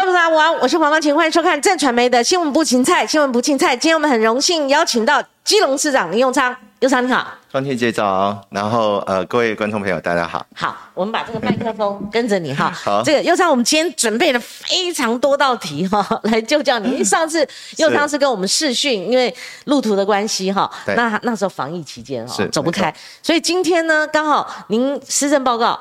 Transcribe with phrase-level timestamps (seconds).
[0.00, 3.76] 观众大家好，我是黄光琴，欢迎收看正传媒的新闻部芹菜，新闻部芹菜。
[3.76, 7.28] 今天我们很荣幸邀请到基隆市长林永昌，永昌你好。
[7.52, 10.46] 光天姐早，然后呃，各位观众朋友大家好。
[10.54, 12.70] 好，我们把这个麦克风跟着你哈。
[12.82, 16.92] 好，这个佑昌，我们今天准备了非常多道题哈， 来就叫你。
[16.92, 17.46] 因为上次
[17.76, 19.34] 佑昌是跟我们视讯，因为
[19.66, 22.90] 路途的关系哈，那那时候防疫期间哈，走不开，
[23.22, 25.78] 所以今天呢，刚好您施政报告。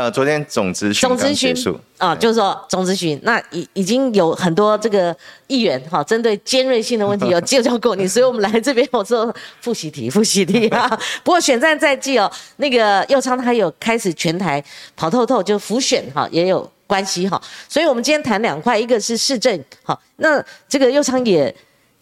[0.00, 5.14] 呃，昨天总咨询刚结束啊，就是说总咨询，那已已经有很多这个
[5.46, 10.88] 议员哈，针对尖锐性的问题有介绍过你，所以我们来这边我说复习题，复习题啊。
[11.22, 14.64] 不过选战在即哦，那个右昌他有开始全台
[14.96, 17.38] 跑透透，就浮选哈也有关系哈，
[17.68, 21.54] 所以我们今天谈两块，一个是市政好，那这个右昌也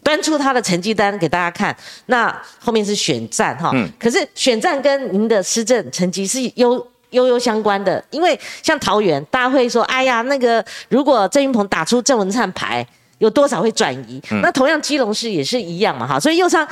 [0.04, 6.86] 端出他的成绩单给大家看，那后面是选战哈，嗯，可是选战跟您的施政成绩是优。
[7.10, 12.86] 悠悠相关的，因为像桃园，大家会说，哎呀，那个如果郑云鹏打出郑文灿牌，
[13.18, 14.22] 有多少会转移？
[14.42, 16.20] 那同样基隆市也是一样嘛，哈。
[16.20, 16.66] 所以右昌，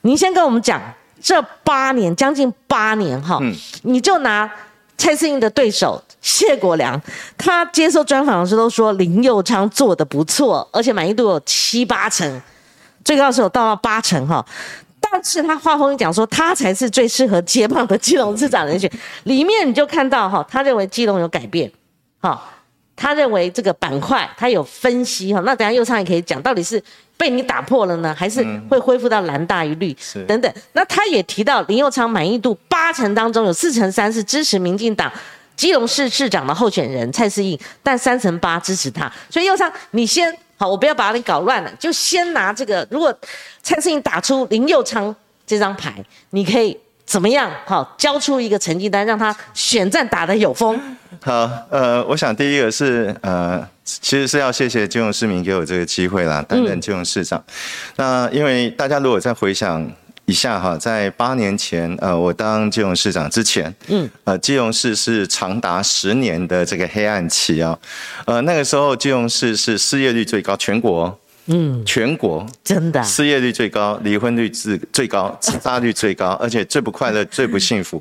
[0.00, 0.80] 您先跟我们讲，
[1.20, 3.38] 这八年将近八年哈，
[3.82, 4.50] 你就拿
[4.96, 7.00] 蔡思应的对手谢国良，
[7.36, 12.40] 他接受专访的时候都说林佑昌做的不错，而且满意度有七八成，
[13.04, 14.44] 最高时候到了八成哈。
[15.12, 18.90] 但是他话锋一讲说，他才是最适合接棒的基隆市长人选。
[19.24, 21.70] 里面你就看到哈，他认为基隆有改变，
[22.18, 22.42] 哈，
[22.96, 25.40] 他认为这个板块他有分析哈。
[25.44, 26.82] 那等下右昌也可以讲，到底是
[27.18, 29.94] 被你打破了呢，还是会恢复到蓝大于绿
[30.26, 30.50] 等等。
[30.72, 35.12] 那他也提到林佑昌满意度八成当中有四成三是支持民进党
[35.54, 39.12] 基隆市市长的候选人蔡世应，但三成八支持他。
[39.28, 40.34] 所以右昌，你先。
[40.62, 42.86] 好，我不要把你搞乱了，就先拿这个。
[42.88, 43.12] 如果
[43.64, 45.12] 蔡世英打出林佑昌
[45.44, 45.92] 这张牌，
[46.30, 47.50] 你可以怎么样？
[47.66, 50.80] 好，交出一个成绩单，让他选战打得有风。
[51.20, 57.42] 好，呃，我想第一个是呃，其实是要谢谢金融市民给我这个机会啦，担任金融市长。
[57.96, 59.92] 那因为大家如果再回想。
[60.26, 67.76] 以下哈，在八年前，呃，我当金融市长之前，嗯，呃，金融市是长达十年的这个黑暗期啊，
[68.24, 72.46] 呃，那个时候金融市是失业率最高，全国，嗯，全国。
[72.62, 78.00] 真的失业率最高，离婚率最最高，自杀率最高，而且最不快乐、 最不幸福。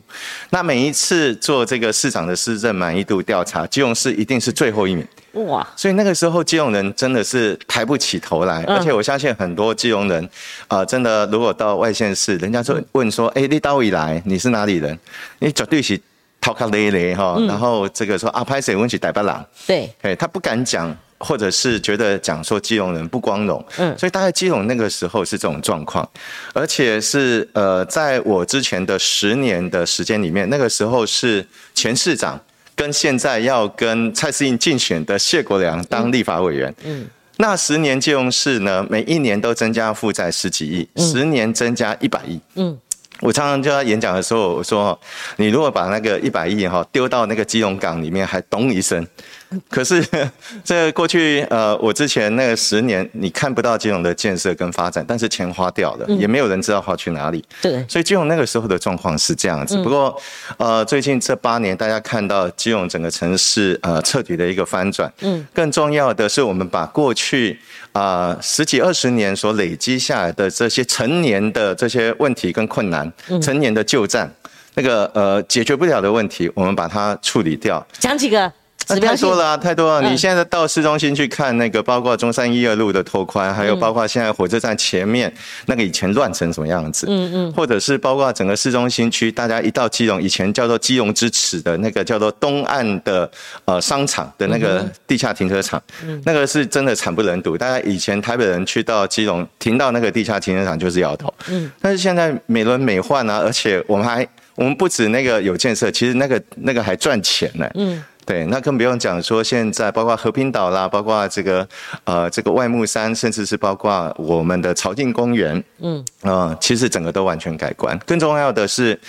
[0.51, 5.05] 那每一次做这个市长的市政满意度调查，金融市一定是最后一名。
[5.33, 5.65] 哇！
[5.77, 10.29] 所以那个时候基隆人真的是抬不起头来，而且我相信很多基隆人，
[10.67, 14.21] 啊，真的如果到外县市，人家就问说：“哎，你到底来？
[14.25, 14.97] 你是哪里人？”
[15.39, 15.99] 你绝对是
[16.41, 19.45] 头壳咧咧哈，然后这个说啊，拍谁问起台北人？
[19.65, 23.65] 对，哎，他不敢讲，或者是觉得讲说基隆人不光荣。
[23.77, 26.07] 嗯，所以大概基隆那个时候是这种状况，
[26.53, 32.37] 而且是呃，在我之前的十年的时间里面，那个时候是前市长。
[32.81, 37.05] 跟现在要跟蔡思应竞选的谢国良当立法委员，嗯，
[37.37, 42.75] 那十年借用市呢，每一年都增加负债十几亿，十年增加一百亿，嗯。
[43.19, 44.99] 我常常就在演讲的时候我说，
[45.35, 49.05] 你如果把那个一百亿哈丢到那个基隆港里面，还咚一声。
[49.69, 50.03] 可是
[50.63, 57.43] 这过去呃，我之前那个十年，你看不到基隆的建设跟发展，但是钱花掉了，也没有人知道花去哪里。
[57.61, 59.75] 对，所以基隆那个时候的状况是这样子。
[59.83, 60.15] 不过
[60.57, 65.11] 呃，最近这八年，大家看到基隆整个城市呃彻底的一个翻转。
[65.21, 67.59] 嗯，更重要的是，我们把过去
[67.91, 73.11] 啊十几二十年所累积下来的这些成年的这些问题跟困难。
[73.41, 74.33] 成年的旧战，
[74.75, 77.85] 那个呃解决不了的问题，我们把它处理掉。
[77.99, 78.51] 讲几个。
[78.85, 80.09] 太多了，太多了！
[80.09, 85.31] 你现在到市中心去看那个，包括中山一二路的拓宽，还有包括现在火车站前面
[85.65, 93.29] 那个以前乱成什么样子，嗯嗯，或者是包括整个市中心区，大家一到基隆，以前叫做基隆之耻的那个叫做东岸的
[93.65, 95.81] 呃商场的那个地下停车场，
[96.25, 97.57] 那个是真的惨不忍睹。
[97.57, 108.03] 大家以前台北人去到基隆停到那个地下停车场就是摇头，嗯，但是现在美轮美奂啊，而且我们还我们不止那个有建设，其实那个那个还赚钱呢，嗯。
[108.25, 111.67] 对，那更不用讲说现在包括和平岛啦，包括这个
[112.03, 117.97] 呃这个外木山，甚至是包括我们的朝境公园，嗯，啊，其实整个都完全改观。
[118.05, 118.99] 更重要的是，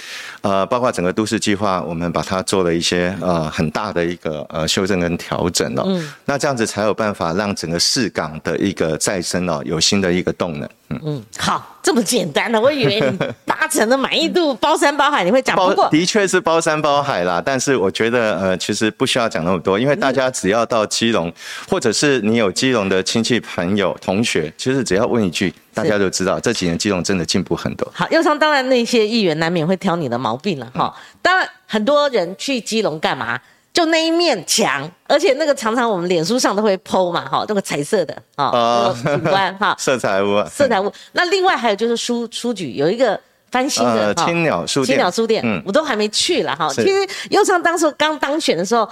[0.43, 5.83] 呃，包括整个都市计划，我们把它做了一些呃很大的一个呃修正跟调整了。
[5.87, 10.69] 嗯，那这样子才有办法让整个市港的一个再生哦有新的一个动能。
[11.05, 17.43] 嗯，好，这么简单的，我以为你 达成的满意度包山包海，你会讲不过，的确是包山包海啦。
[17.43, 21.33] 但是我觉得，呃，其实不需要讲那么多，因为大家只要到基隆，
[21.67, 27.91] 或者是你有基隆的亲戚朋友、同学，其实只要问一句，大家都知道这几年基隆真的进步很多。
[27.95, 30.95] 好，右上当然那些议员难免会挑你的毛病了哈。
[31.21, 33.41] 当然，很多人去基隆干嘛？
[33.73, 40.93] 就那一面墙，而且那个常常我们脸书上都会 PO 嘛，哈，那个彩色的啊，哦景观哈， 色彩屋啊，色彩屋。
[41.13, 43.19] 那另外还有就是书书局有一个
[43.51, 46.69] 翻新的哈呃青鸟书店青鸟书店，嗯我都还没去了哈。
[46.69, 48.87] 其实右昌当时刚当选的时候，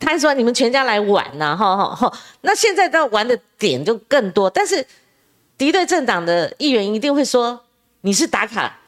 [0.00, 2.10] 他还说你们全家来玩呐，哈哈哈。
[2.40, 4.82] 那现在到玩的点就更多，但是
[5.56, 7.64] 敌对政党的议员一定会说
[8.02, 8.78] 你是打卡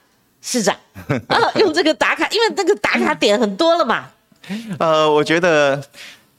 [0.43, 0.77] 市长
[1.29, 4.07] 啊，用这个打卡，因为那个打卡点很多了嘛。
[4.79, 5.83] 呃，我觉得，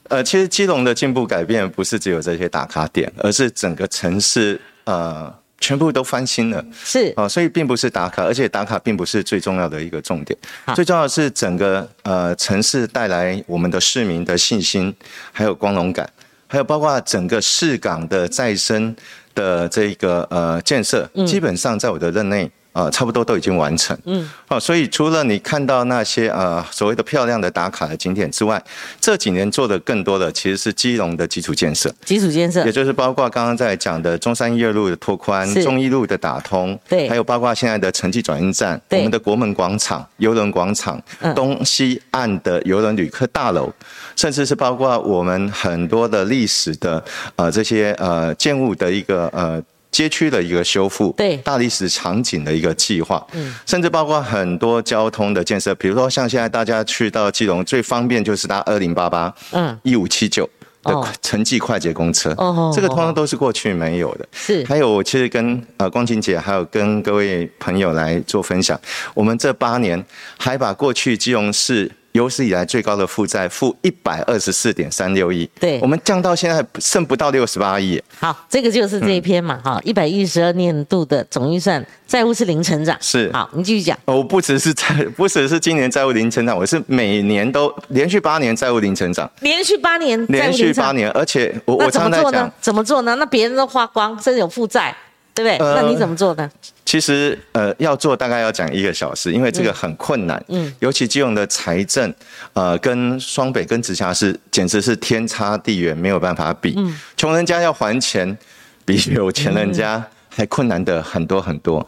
[0.04, 5.30] 呃，其实基隆的进步改变不是只有这些打卡点，而是整个城市呃
[5.60, 6.64] 全部都翻新了。
[6.82, 10.38] 是哦，所以并不是打卡，而且打卡并不是最重要的一个重点，
[10.74, 14.94] 最重要的是整个呃城市带来我们的市民的信心，
[15.32, 16.08] 还有光荣感，
[16.46, 18.96] 还有包括整个市港的再生
[19.38, 22.50] 的这个呃建设，基本上在我的任内。
[22.74, 23.98] 呃，差不多都已经完成。
[24.04, 28.62] 嗯，哦，所以除了你看到那些呃所谓的漂亮的打卡的景点之外，
[29.00, 31.92] 这几年做的更多的其实是基隆的基础建设。
[32.04, 43.72] 基础建设也就是包括刚刚在讲的中山一二路的拓宽是、中一路的打通，对还有包括现在的城际转运站、对我们的国门广场、邮轮广场嗯、东西岸的邮轮旅客大楼，
[44.18, 47.02] 甚至是包括我们很多的历史的
[47.36, 49.62] 呃这些呃建物的一个呃。
[49.90, 51.38] 街区的一个修复，对。
[51.38, 60.48] 大历史场景的一个计划，嗯，甚至包括很多交通的建设，比如说像现在大家去到基隆最方便就是搭二零八八，嗯，一五七九
[60.82, 61.08] 的哦。
[61.22, 64.28] 城际快捷公车，哦这个通通都是过去没有的。
[64.30, 64.62] 是。
[64.66, 68.78] 还有，我其实跟呃光晴姐还有跟各位朋友来做分享，
[69.14, 70.04] 我们这八年
[70.36, 78.02] 还把过去基隆市有史以来最高的负债负一百二十四点三六亿，对我们降到现在剩不到六十八亿。
[78.18, 82.96] 好，这个就是这一篇嘛，哈、一百一十二年度的总预算债务是零成长。
[83.00, 83.96] 是好，你继续讲。
[84.06, 84.86] 哦我不只是债，
[85.16, 93.12] 不只是今年债务零成长，我是每年都连续八年债务零成长，连续八年债连续八年，而且我我常常在讲怎么做呢，？
[93.12, 93.14] 怎么做呢？
[93.14, 94.92] 那别人都花光，甚至有负债，
[95.32, 95.64] 对不对？
[95.64, 96.50] 呃那你怎么做呢？
[96.88, 100.42] 其实呃要做大概要讲一个小时，因为这个很困难。
[100.48, 102.10] 嗯，尤其基隆的财政，
[102.54, 106.72] 呃，跟双北跟直辖市简直是天差地远，没有办法比。
[106.78, 108.38] 嗯，穷人家要还钱，
[108.86, 110.02] 比有钱人家。
[110.38, 111.84] 还困难的很多很多，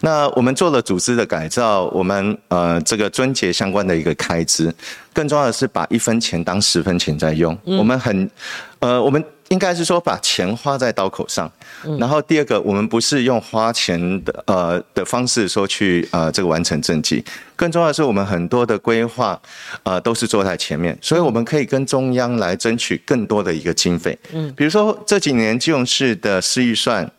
[0.00, 4.70] 那我们做了组织的改造，我们呃这个遵节相关的一个开支，
[5.14, 7.56] 更重要的是把一分钱当十分钱在用。
[7.64, 8.30] 我们很
[8.80, 11.50] 呃我们应该是说把钱花在刀口上，
[11.98, 17.24] 然后第二个，我们不是用花钱的呃的方式说去呃这个完成政绩，
[17.56, 19.40] 更重要的是我们很多的规划
[19.84, 24.18] 呃都是做在前面，所以我们可以跟中央来争取更多的一个经费。
[24.34, 27.10] 嗯，比如说这几年基隆市的市预算。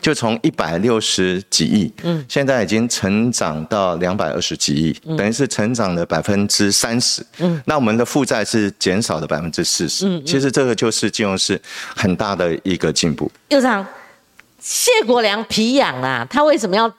[0.00, 11.60] 就从一百六十几亿，嗯，现在已经成长到两百二十几亿，等于是成长了百分之三十，嗯，那我们的负债是减少了百分之四十，嗯，其实这个就是金融市
[11.94, 13.30] 很大的一个进步。
[13.48, 13.86] 右长，
[14.60, 16.92] 谢国良皮痒啊，他为什么要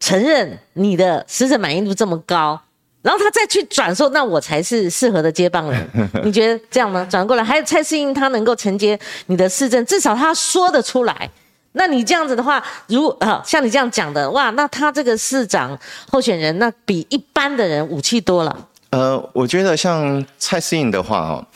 [0.00, 2.60] 承认你的施政满意度这么高？
[3.02, 5.88] 然后他再去转说，那我才是适合的接棒人。
[6.22, 7.04] 你觉得这样吗？
[7.10, 8.96] 转过来，还有蔡适应，他能够承接
[9.26, 11.28] 你的市政，至少他说得出来。
[11.72, 15.78] 那你这样子的话，如啊像你这样讲的，哇，那他这个市长
[16.10, 18.68] 候选人，那比一般的人武器多了。
[18.90, 21.46] 呃，我觉得像蔡思颖的话哦，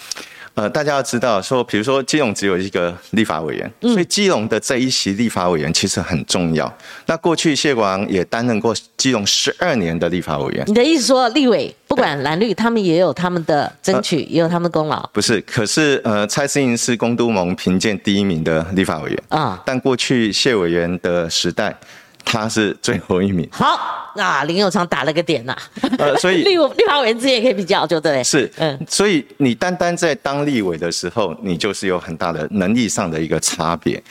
[0.57, 6.75] 呃，大家要知道说，比如说基隆只有一个立法委员，所以基隆的这一席立法委员其实很重要。
[7.05, 10.65] 那过去谢广也担任过基隆十二年的立法委员。
[10.67, 19.63] 你的意思说，立委不管蓝绿，他们也有他们的争取，也有他们的功劳不是，可是呃，蔡适应是公都盟评鉴第一名的立法委员啊。
[19.67, 21.77] 但过去谢委员的时代，
[22.27, 23.49] 他是最后一名。
[23.53, 25.57] 好，那林永昌打了个点呐、
[25.97, 28.23] 呃，所以立委立法委员之间也可以比较，就对。
[28.25, 34.03] 是，嗯嗯，所以你单单在当立委的时候，你就是有很大的能力上的一个差别。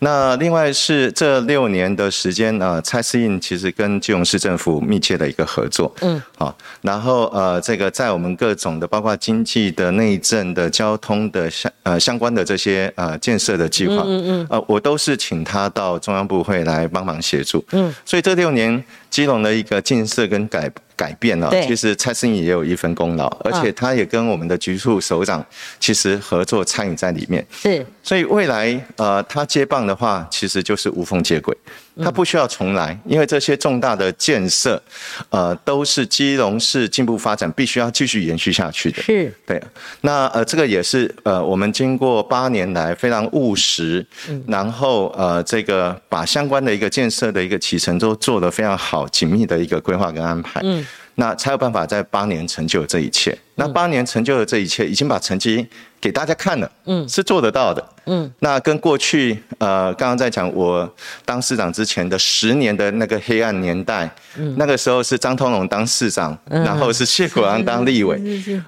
[0.00, 21.66] 那另外是这六年的时间呢，蔡思印其实跟基隆市政府密切的一个合作，嗯，好，然后呃，这个在我们各种的包括经济的、内政的、交通的相呃相关的这些呃建设的计划，嗯嗯，呃，我都是请他到中央部会来帮忙协助，嗯，所以这六年基隆的一个建设跟改改变呢、对。
[21.66, 25.42] 其实蔡适应也有一份功劳，而且他也跟我们的局处首长
[25.78, 27.46] 其实合作参与在里面。
[27.62, 27.86] 是。
[28.02, 31.56] 所以未来呃他接棒的话，其实就是无缝接轨，
[32.02, 34.82] 他不需要重来，因为这些重大的建设，
[35.30, 39.00] 呃都是基隆市进步发展必须要继续延续下去的。
[39.02, 39.62] 是，对，
[40.00, 44.04] 那呃，这个也是呃，我们经过八年来非常务实，
[44.46, 50.60] 然后呃，这个把相关的一个建设的一个起程都做得非常好、紧密的一个规划跟安排。
[50.64, 50.84] 嗯，
[51.20, 53.36] 那才有办法在八年成就这一切。
[53.56, 55.66] 那八年成就的这一切，已经把成绩
[56.00, 58.32] 给大家看了，嗯，是做得到的，嗯。
[58.38, 60.90] 那跟过去呃，刚刚在讲我
[61.26, 68.18] 当市长之前的十年的那个黑暗年代，嗯，那个时候是张通龙当市长，然后是谢国良当立委，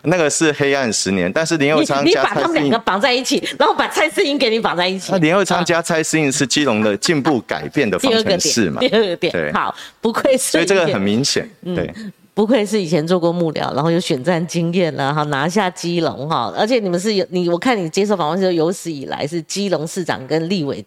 [0.03, 1.33] 那个是黑暗十年。
[1.33, 5.11] 但是林佑昌加蔡他们两个绑在一起，然后把蔡思英给你绑在一起。
[5.11, 8.81] 那林佑昌加蔡思英是基隆的进步改变的方 程式嘛？
[8.81, 11.91] 第二个点，对，好，不愧是，所以这个很明显，对。
[12.35, 20.83] 不愧是以前做过幕僚，然后有选战经验了哈，拿下基隆哈，而且你们是有你，我看你接受访问时候，有史以来是基隆市长跟立委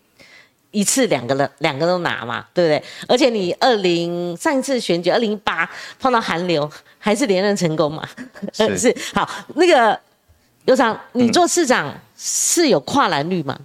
[0.72, 2.84] 一次两个人两个都拿嘛，对不对？
[3.08, 8.08] 而且你二零上一次选举二零一八碰到韩流，还是连任成功嘛？
[8.52, 9.98] 是 好，那个
[10.66, 13.56] 尤长，你做市长是有跨栏率吗？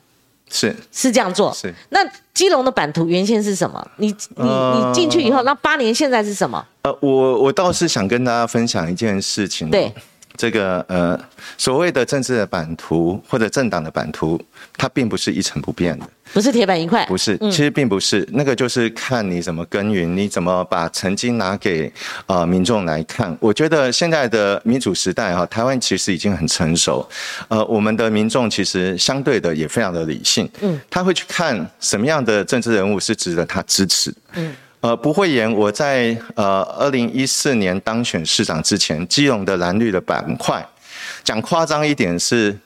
[0.51, 2.01] 是是这样做，是那
[2.35, 3.87] 基隆的版图原先是什么？
[3.97, 6.65] 你你你进去以后，那八年现在是什么？
[6.83, 9.71] 呃，我我倒是想跟大家分享一件事情。
[9.71, 9.93] 对，
[10.41, 11.21] 这个呃
[11.59, 14.41] 所谓的政治的版图或者政党的版图，
[14.79, 16.09] 它并不是一成不变的。
[16.33, 21.93] 不是铁板一块，不是，其实并不是，那个就是看你怎么耕耘，你怎么把曾经拿给
[22.25, 23.37] 啊民众来看。
[23.39, 27.07] 我觉得现在的民主时代哈，台湾其实已经很成熟，
[27.49, 40.67] 呃，我们的民众其实相对的也非常的理性，嗯，他会去看什么样的政治人物是值得他支持，嗯，呃，不会言，我在呃二零一四年当选市长之前，基隆的蓝绿的板块，
[41.23, 42.59] 讲夸张一点是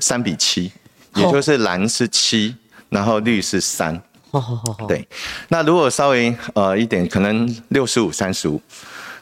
[0.00, 0.70] 三比七，
[1.14, 2.54] 也就是蓝是七。
[2.88, 4.00] 然后绿是三，
[4.86, 5.06] 对，
[5.48, 8.62] 那如果稍微呃一点，可能六十五三十五，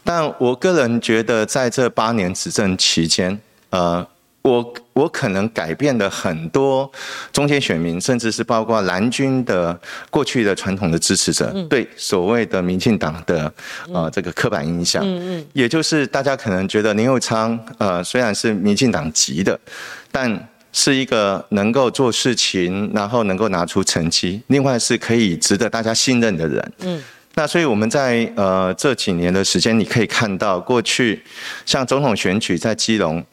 [0.05, 4.07] 但我个人觉得在这八年执政期间，呃，
[4.45, 6.91] 我我可能改变了很多
[7.33, 9.79] 中间选民，甚至是包括蓝军的
[10.11, 13.51] 过去的传统的支持者对所谓的民进党的
[13.91, 19.59] 呃这个刻板印象，嗯嗯，也就是大家可能觉得林佑昌呃虽然是民进党籍的，
[20.13, 26.73] 但是一个能够做事情，然后能够拿出成绩，另外是可以值得大家信任的人。
[26.81, 27.03] 嗯，
[27.35, 31.23] 那所以我们在呃这几年的时间，你可以看到过去
[31.65, 33.25] 像总统选举在基隆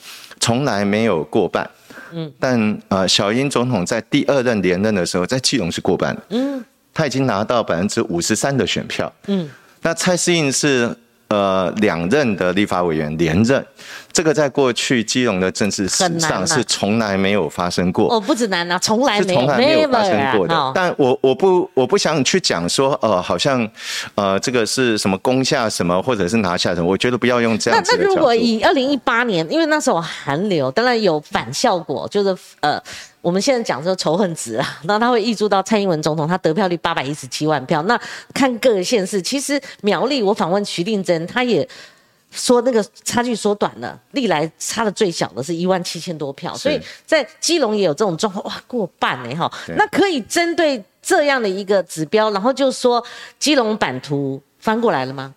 [0.42, 1.70] 从来没有过半。
[2.12, 6.14] 嗯，但呃小英总统在第二任连任的时候，在基隆是过半。
[6.28, 6.62] 嗯，
[6.94, 9.10] 他已经拿到百分之五十三的选票。
[9.28, 9.50] 嗯，
[9.82, 10.94] 那蔡适应是
[11.32, 13.66] 呃两任的立法委员连任。
[14.14, 18.14] 这个在过去基隆的政治史上是从来没有发生过。
[18.14, 20.72] 哦，不止难啊，从来没从来没有发生过的。
[20.76, 23.66] 但我我不我不想去讲说，呃，好像
[24.16, 26.90] 呃这个是什么攻下什么，或者是拿下什么。
[26.90, 32.78] 我觉得不要用这样子的那那如果以二零一八年，因为那时候韩流，当然有反效果，就是呃
[33.22, 37.82] 我们现在讲说仇恨值啊， 那他会溢注到蔡英文总统，他得票率八百一十七万票。
[37.84, 38.00] 那
[38.34, 41.68] 看各个县市，其实苗栗我访问徐定珍，他也。
[42.34, 49.52] 说那个差距缩短了，历来差的最小的是一万七千多票，所以在基隆也有这种状况，哇，过半呢哈。
[49.76, 53.04] 那可以针对这样的一个指标，然后就说
[53.38, 55.34] 基隆版图翻过来了吗？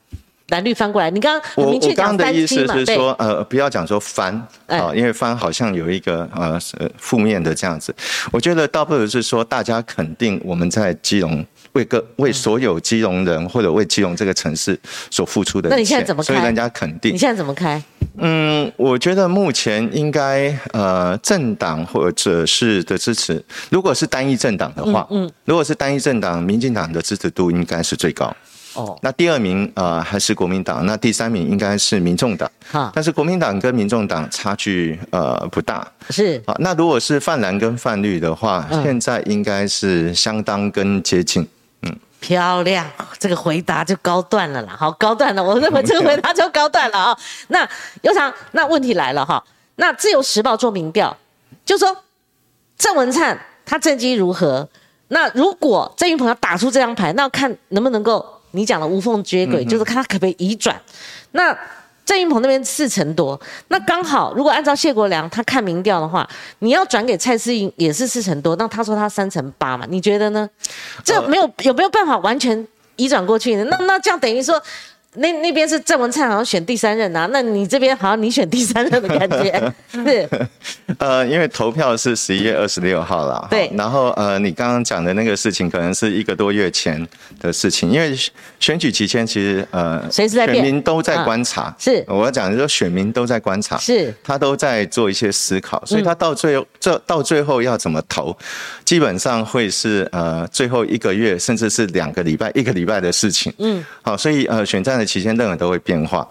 [0.48, 1.10] 蓝绿翻过来？
[1.10, 4.34] 你刚刚我我刚刚的意思是说，呃，不要讲说翻
[4.66, 6.60] 啊，因为翻好像有一个呃
[6.98, 7.94] 负面的这样子。
[8.30, 11.44] 我觉得倒不如是说，大家肯定我们在基隆。
[11.72, 14.78] 为个为所有基隆人或者为基隆这个城市
[15.10, 16.22] 所付出的，那你现在怎么？
[16.22, 17.12] 所以人家肯定。
[17.12, 17.82] 你现在怎么开？
[18.18, 28.32] 嗯，我觉得目前应该呃政党或者是的支持，如果是单一政党的话，嗯，如果是单一政党，民进党的支持度应该是最高。
[28.74, 32.50] 哦，那第二名呃还是国民党，那第三名应该是民众党。
[32.70, 35.86] 哈，但是国民党跟民众党差距呃不大。
[36.10, 36.42] 是。
[36.46, 41.48] 好，那如果是泛蓝跟泛绿的话，现在应该是相当跟接近。
[42.20, 42.86] 漂亮，
[43.18, 44.74] 这个回答就高段了啦。
[44.74, 47.18] 好，高段了，我认为这个回答就高段了啊。
[47.48, 47.68] 那
[48.00, 49.44] 尤长，那问题来了哈。
[49.76, 51.14] 那自由时报做民调，
[51.66, 51.94] 就说
[52.78, 54.66] 郑文灿他政绩如何？
[55.08, 60.80] 那如果郑云鹏要打出这张牌，那要看能不能够你讲的无缝接轨，就是看他可不可以移转。
[61.32, 61.56] 那
[62.04, 66.28] 郑云鹏那边四成多，那刚好，如果按照谢国良他看民调的话，
[66.60, 70.48] 你要转给蔡思颖也是四成多，那他说他三成八嘛，你觉得呢？
[71.04, 73.64] 这没有有没有办法完全移转过去呢？
[73.70, 74.62] 那那这样等于说。
[75.16, 80.28] 那那边是郑文灿好像选第三任啊，那你这边好像你选第三任的感觉 是？
[80.98, 83.70] 呃，因为投票是十一月二十六号了，对。
[83.74, 87.06] 然后呃，你刚刚讲的那个事情可能是一个多月前
[87.40, 88.16] 的事情，因为
[88.58, 92.04] 选举期间其实呃，随时在选民都在观察，是。
[92.08, 94.12] 我要讲的说选民都在观察，是。
[94.24, 98.36] 他都在做一些思考，所以他到最后这到最后要怎么投，
[98.84, 103.52] 基本上会是呃最后一个月甚至是两个礼拜一个礼拜的事情。
[103.58, 103.84] 嗯。
[104.02, 105.03] 好，所以呃选战的。
[105.04, 106.26] 的期间，任何都会变化。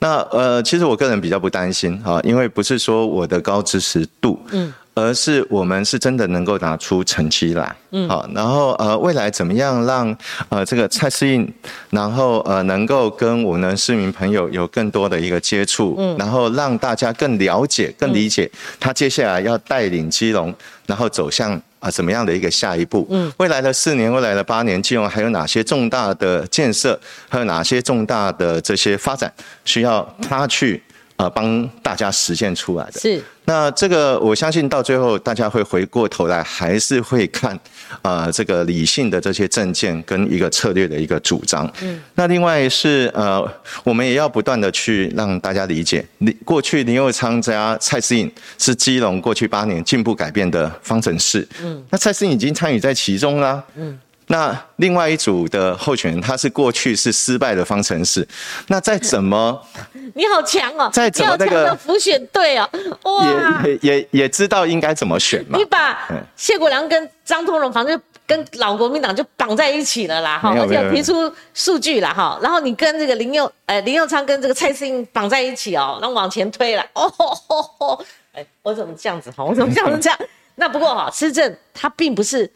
[0.00, 4.74] 那呃，其实我个人比较不担心哈，因为不是说我的高支持度，嗯。
[4.98, 10.16] 而是我们是真的能够拿出成绩来，嗯，好，然后呃，未来怎么样让
[10.48, 11.46] 呃这个蔡适应，
[11.90, 20.54] 然后呃能够跟我们的市民朋友有更多的一个接触，嗯，然后让大家更了解、更理解他接下来要带领基隆，
[20.86, 29.32] 然后走向啊怎么样的一个下一步，嗯，未来的四年、未来的八年，金融还有哪些重大的建设，还有哪些重大的这些发展
[29.64, 30.82] 需要他去。
[31.16, 33.00] 啊，帮大家实现出来的。
[33.00, 33.22] 是。
[33.48, 37.56] 那这个，我相信到最后，大家会回过头来，还是会看
[38.02, 41.70] 啊，这个理性的这些证件跟一个策略的一个主张。
[41.80, 42.02] 嗯。
[42.16, 43.48] 那另外是呃，
[43.84, 51.46] 我们也要不断的去让大家理解，你过去林佑昌加蔡思颖是基隆过去八年进步改变的方程式。
[51.62, 51.82] 嗯。
[51.88, 53.62] 那蔡思颖已经参与在其中啦。
[53.76, 53.96] 嗯。
[54.28, 58.26] 那另外一组的候选人，他是过去是失败的方程式，
[58.66, 59.62] 那再怎么，
[60.14, 62.68] 你好强哦，再怎么那个辅选队哦，
[63.04, 65.56] 哇，也也也知道应该怎么选嘛。
[65.56, 79.44] 你把谢国良跟张通荣，反正跟老国民党就绑在一起了啦，哈，而且提出数据了哈，然后你跟这个林佑，呃，林佑昌跟这个蔡思英绑在一起哦，然后往前推了， 哦，哎，我怎么这样子哈？
[79.44, 80.18] 我怎么这样子这样？
[80.56, 82.50] 那不过哈，施政他并不是。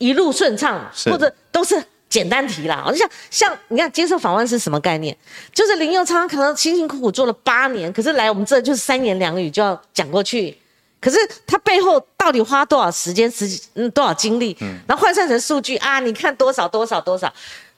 [0.00, 2.82] 一路顺畅，或者都是简单题啦。
[2.88, 5.14] 就像像你看，接受访问是什么概念？
[5.52, 10.56] 就是林佑昌可能辛辛苦苦做了八年，可是来我们这就是三言两语就要讲过去。
[11.02, 16.00] 可是他背后到底花多少时间、时嗯多少精力，然后换算成数据啊？
[16.00, 17.30] 你看多少多少多少？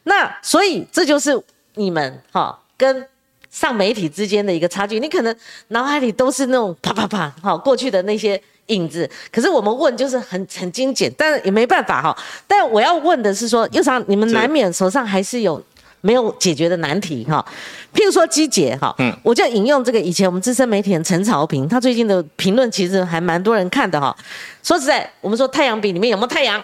[0.05, 1.37] 那所以这就是
[1.75, 3.05] 你们哈跟
[3.51, 5.01] 上媒体之间的一个差距。
[5.01, 5.37] 你可能
[5.69, 8.41] 脑海里都是那种啪啪啪好过去的那些。
[8.67, 12.17] 影子，可是我们问就是很很精简，但也没办法哈。
[12.47, 15.63] 但我要问的是说，又常你们难免手上还是有
[16.01, 17.45] 没有解决的难题哈。
[17.93, 24.17] 譬如说机捷哈，嗯，我就引用这个以前我们资深媒体人陈朝平，他最近的评论其实还蛮多人看的哈。
[24.63, 26.63] 说实在，我们说太阳饼里面有没有太阳，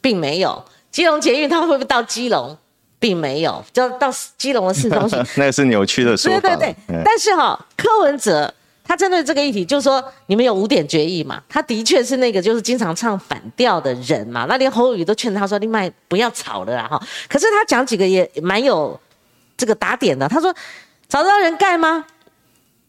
[0.00, 0.64] 并没有。
[0.90, 2.56] 基隆捷运它会不会到基隆，
[2.98, 6.40] 并没有，就到基隆的市中心，那是扭曲的说法。
[6.40, 8.54] 对对对，但是哈，柯文哲。
[8.84, 11.40] 他针对这个议题，就是说你们有五点决议嘛？
[11.48, 14.44] 他的确是那个就是经常唱反调的人嘛。
[14.48, 17.00] 那连侯宇都劝他说：“另外不要吵了啦。”哈。
[17.28, 18.98] 可是他讲几个也蛮有
[19.56, 20.28] 这个打点的。
[20.28, 20.52] 他说
[21.08, 22.04] ：“找得到人盖吗？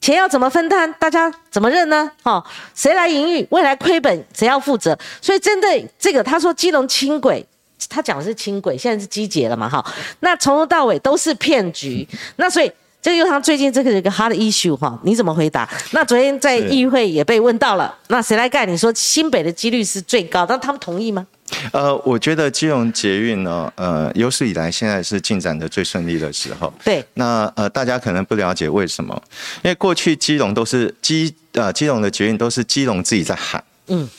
[0.02, 0.92] 钱要怎么分摊？
[0.94, 2.12] 大家怎么认呢？
[2.24, 3.48] 哈，谁来营运？
[3.52, 4.98] 未来亏本谁要负责？
[5.22, 7.46] 所以针对这个，他说基隆轻轨，
[7.88, 9.70] 他讲的是轻轨，现在是机捷了嘛？
[9.70, 9.86] 哈，
[10.22, 12.06] 那从头到尾都是骗局。
[12.38, 12.70] 那所以。
[13.04, 15.70] 这个又他最近这个一个 hard issue 哈，你怎么回答？
[15.92, 18.66] 那昨天在议会也被问到了，那谁来盖？
[18.66, 21.28] 你说新北的几率是最高，但他们同意吗？
[21.74, 26.74] 呃，我觉得基隆捷运呢，呃，有史以来现在是进展的最顺利的时候。
[26.82, 27.06] 对。
[27.16, 29.22] 那呃，大家可能不了解为什么？
[29.64, 33.62] 因为过去基隆都是基呃基隆的捷运都是基隆自己在喊。
[33.88, 34.10] 嗯。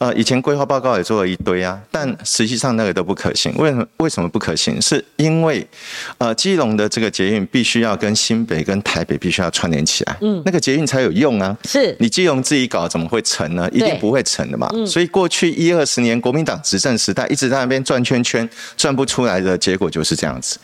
[0.00, 3.54] 呃，以前规划报告也做了一堆啊，但实际上那个都不可行。
[3.58, 3.86] 为什么？
[3.98, 4.80] 为什么不可行？
[4.80, 5.64] 是因为，
[6.16, 11.54] 呃，基隆的这个捷运必须要跟新北、跟台北必须要串联起来，嗯，那个捷运才有用啊。
[11.66, 13.68] 是你基隆自己搞，怎么会成呢？
[13.74, 14.70] 一定不会成的嘛。
[14.86, 20.58] 所以过去一二十年国民党执政时代，一直在那边转圈圈，转不出来的结果就是这样子。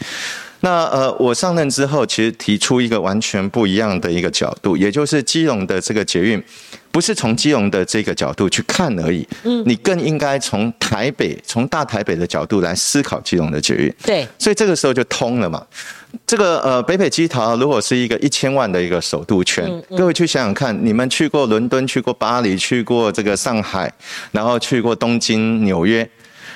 [0.66, 6.42] 那呃，我上任之后，其实提出一个完全不一样的一个角度，也就是基隆的这个捷运。
[6.90, 13.94] 不是从基隆的这个角度去看而已，嗯，你更应该从台北、从大台北的角度来思考基隆的捷运。
[14.02, 15.64] 对，所以这个时候就通了嘛。
[16.26, 23.92] 这个呃，北北基桃如果是一个一千万的一个首都圈，各位去想想看，你们去过伦敦、去过巴黎、去过这个上海，
[24.32, 26.08] 然后去过东京、纽约，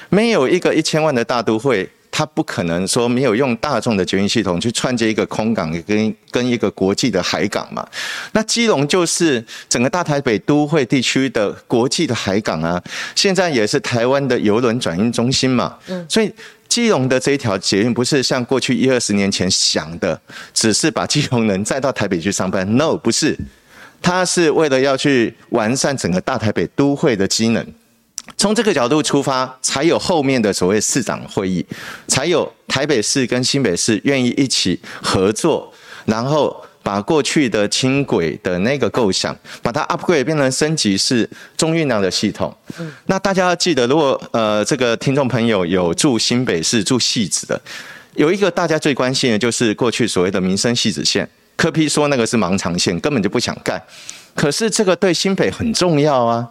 [0.08, 1.88] 没有一个一千万的大都会。
[2.10, 7.86] 他不可能说没有用大众的捷运系统去串接一个空港跟跟一个国际的海港嘛？
[8.32, 12.82] 那基隆就是整个大台北都会地区的国际的海港啊，
[13.14, 15.76] 现在也是台湾的邮轮转运中心嘛。
[15.86, 16.32] 嗯，所以
[16.68, 20.20] 基隆的这一条捷运不是像过去一二十年前想的，
[20.52, 22.66] 只是把基隆人再到台北去上班。
[22.76, 23.38] No，不是，
[24.02, 27.66] 它是为了要去完善整个大台北都会的机能。
[28.36, 31.64] 从这个角度出发，才有后面的所谓市长会议，
[32.08, 35.72] 才有台北市跟新北市愿意一起合作，
[36.06, 42.54] 然后把过去的轻轨的那个构想，把它 upgrade 变成升级式中运量的系统。
[43.06, 47.60] 那大家要记得，如果呃这个听众朋友有住新北市住戏子的，
[48.14, 53.80] 有一个大家最关心的就是过去所谓的民生戏子线，柯批说那个是盲肠线，根本就不想干，
[54.34, 56.48] 可是这个对新北很重要啊。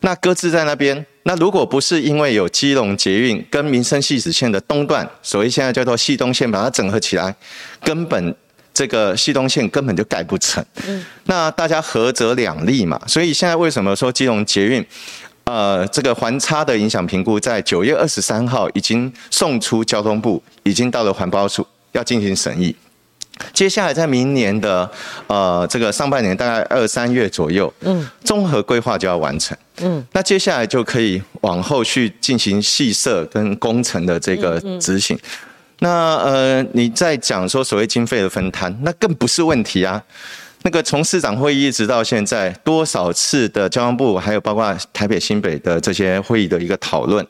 [0.00, 1.04] 那搁置在那边。
[1.24, 7.34] 那如果不是因为有基隆捷运跟民生系子线的东段，所谓现在叫做系东线，把它整合起来，
[7.84, 8.34] 根本
[8.72, 10.64] 这个系东线根本就盖不成。
[10.86, 12.98] 嗯，那大家合则两利嘛。
[13.06, 14.86] 所以现在为什么说基隆捷运，
[15.44, 22.74] 呃，这个环差的影响评估在九月二十三号已经送出交通部，已经到了环保署要进行审议。
[23.52, 24.90] 接下来在明年的
[25.26, 29.67] 呃这个上半年，大概二三月左右，嗯，综合规划就要完成，嗯，
[30.12, 35.18] 那接下来就可以往后去进行细设跟工程的这个执行。
[35.80, 40.02] 那呃，你在讲说所谓经费的分摊，那更不是问题啊。
[40.62, 47.24] 那个从市长会议一直到现在，多少次的交通部，还有包括台北新北的这些会议的一个讨论，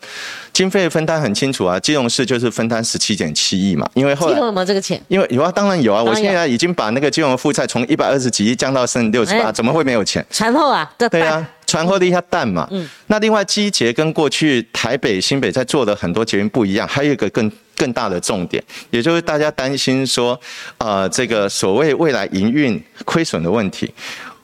[0.50, 1.78] 经费分担很清楚啊。
[1.78, 4.98] 基隆市就是分担十七点七亿嘛，因为后来基隆有没有这个钱？
[5.08, 6.02] 因为有啊，当然有啊。
[6.02, 10.24] 我现在已经把那个基隆的负债从一百二十几亿降到剩六十八，怎么会没有钱？
[10.30, 12.66] 传后啊，对啊，传播的一下蛋嘛。
[12.72, 12.88] 嗯。
[13.06, 17.48] 那另外基捷跟过去台北新北在做的很多捷运不一样，还有一个更。
[17.78, 20.36] 更大的重点，也就是大家担心说，
[20.78, 23.88] 呃，这个所谓未来营运亏损的问题，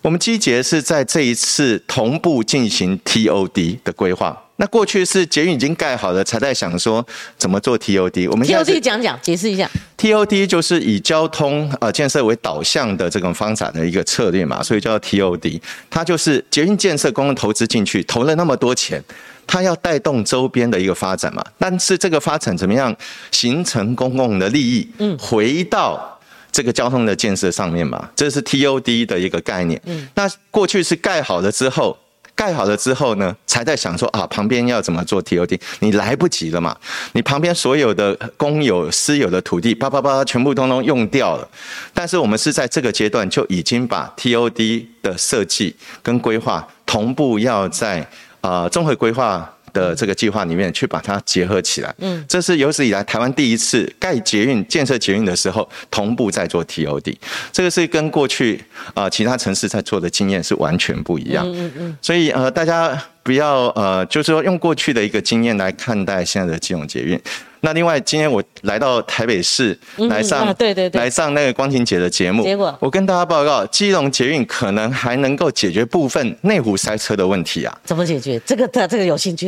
[0.03, 4.44] 我们基捷是在这一次同步进行 TOD 的规划。
[4.57, 7.05] 那过去是捷运已经盖好了，才在想说
[7.37, 8.31] 怎么做 TOD。
[8.31, 9.69] 我们 TOD 讲讲，解释一下。
[9.99, 15.61] TOD 就是以交通呃建设为导向的这种发展的一个策略嘛，所以叫 TOD。
[15.91, 19.03] 它就是捷运建设公共投资进去，投了那么多钱。
[19.47, 22.95] 它要带动周边的一个发展嘛，但是这个发展怎么样
[23.31, 24.89] 形成公共的利益？
[24.99, 26.19] 嗯，回到
[26.51, 29.79] 这个交通的建设上面嘛，这是 TOD 的一个概念。
[29.85, 31.99] 嗯，那过去是盖好了之后，
[32.35, 35.61] 盖好了之后呢，才在想说啊，旁边要怎么做 TOD？
[35.81, 36.77] 你来不及了嘛，
[37.13, 41.49] 你旁边所有的公有、私有的土地，叭叭叭，全部通通用掉了。
[41.93, 48.07] 但是我们是在这个阶段就已经把 TOD 的设计跟规划同步要在。
[48.45, 57.15] 啊，综合规划的这个计划里面去把它结合起来，嗯，这是有史以来台湾第一次盖捷运、建设捷运的时候同步在做 TOD，
[57.53, 67.21] 这个是跟过去啊其他城市在做的经验是完全不一样，嗯嗯，所以呃大家不要呃就是说用过去的一个经验来看待现在的金融捷运。
[67.61, 72.45] 那另外，今天我来到台北市来上，对对对，来上那个光庭姐的节目。
[72.45, 77.75] 结果，我跟大家报告，基隆捷运可能还能够解决部分内湖塞车的问题啊。
[77.83, 78.39] 怎么解决？
[78.45, 79.47] 这个他这个有兴趣。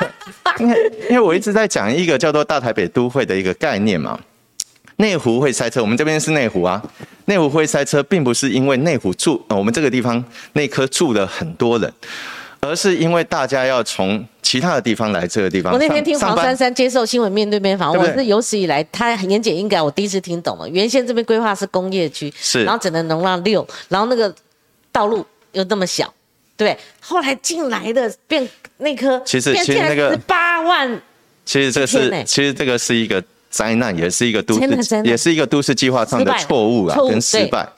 [0.60, 4.20] 因为因为我一直在讲一个叫做大台北都会的一个概念嘛。
[4.96, 6.82] 内湖会塞车，我们这边是内湖啊。
[7.24, 11.90] 内湖会塞车，并不是因为内湖住，我们这个地方那颗住了很多人。
[12.60, 15.72] 而是因为大家要从其他的地方来这个地方。
[15.72, 20.68] 我那天听黄珊珊接受新闻面对面访问，我是有史以来他很言简意赅，我第一次听懂了。
[20.68, 24.34] 原先这边规划是工业区，是，然后只能容纳六，然后那个
[24.90, 26.12] 道路又那么小，
[26.56, 26.76] 对。
[27.00, 31.00] 后来进来的变那颗，其实其实那个八万，
[31.44, 37.68] 其实这个是其实这个是一个灾难，也是一个都市，也是一个都市计划上的错误啊，跟失败。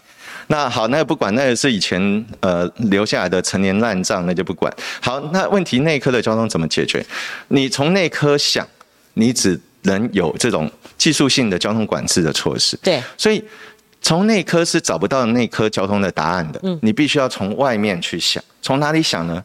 [0.50, 4.70] 那好，那不管，那个是以前呃留下来的陈年烂账，那就不管。
[5.00, 7.06] 好，那问题内科的交通怎么解决？
[7.48, 8.66] 你从内科想，
[9.14, 12.76] 你只能有这种技术性的交通管制的措施。
[12.82, 13.42] 对，所以
[14.02, 16.58] 从内科是找不到内科交通的答案的。
[16.64, 19.44] 嗯，你必须要从外面去想，从哪里想呢？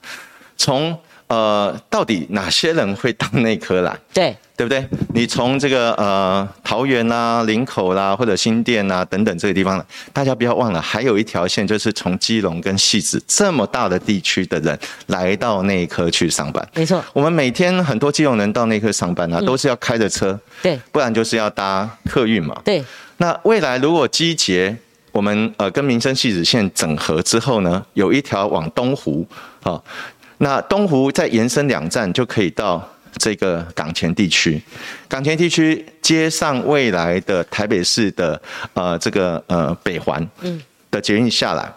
[0.58, 3.98] 从呃，到底哪些人会到内科来？
[4.14, 4.36] 对。
[4.58, 4.88] 对不对？
[5.14, 16.66] 你从这个呃桃园啦、林口啦，或者新店啊等等这个地方，大家不要忘了，还有一条线就是从基隆跟汐止这么大的地区的人来到内科去上班。
[16.74, 22.56] 没错，我们每天很多基隆人到内科上班啊，都是要开着车，对，不然就是要搭客运嘛。
[22.64, 22.82] 对。
[23.18, 24.74] 那未来如果机捷
[25.12, 29.28] 我们呃跟民生汐止线整合之后呢，有一条往东湖
[29.64, 29.82] 啊，
[30.38, 32.88] 那东湖再延伸两站就可以到。
[33.18, 34.62] 这个港前地区，
[35.08, 38.42] 港前地区接上未来的台北市的
[38.74, 40.22] 呃这个呃北环
[40.92, 41.72] 的捷运下来。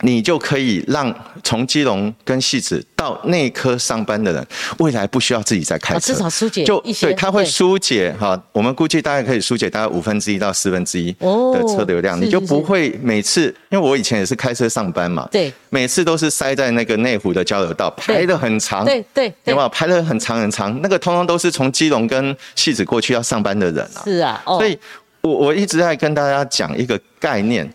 [0.00, 4.46] 你就可以让从基隆跟戏子到内科上班的人，
[4.78, 8.38] 未来不需要自己再开车，至少疏解就对，它会疏解哈。
[8.52, 20.78] 我们估计大概可以疏解大概五分之一到四分之一的车流量，你就不会每次，因为我以前也是开车上班嘛，对，每次都是塞在那个内湖的交流道，排的很长，对对，有没有排的很长很长？
[20.82, 24.78] 那个通通都是从基隆跟戏子过去要上班的人啊，是啊，所以
[25.22, 27.72] 我我一直在跟大家讲一个概念。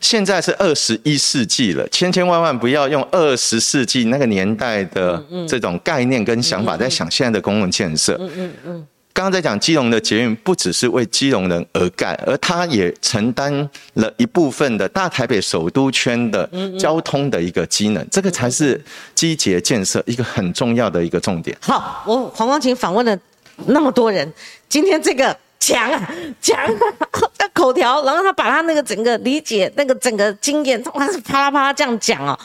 [0.00, 8.16] 现在是二十一世纪了，千千万万不要用二十世纪那个年代的这种概念跟想法在想现在的公共建设。
[8.20, 8.86] 嗯嗯嗯。
[9.12, 18.80] 刚刚在讲基隆的捷运，不只是为基隆人而盖，而它也承担了一部分的大台北首都圈的交通的一个机能，这个才是
[19.16, 21.56] 基捷建设一个很重要的一个重点。
[21.60, 23.18] 好，我黄光琴访问了
[23.66, 24.32] 那么多人，
[24.68, 25.36] 今天这个
[25.68, 27.06] 强啊强啊
[27.52, 32.38] 口条，然后他把他那个整个理解、那个整个经验，他是啪啦啪啦这样讲哦。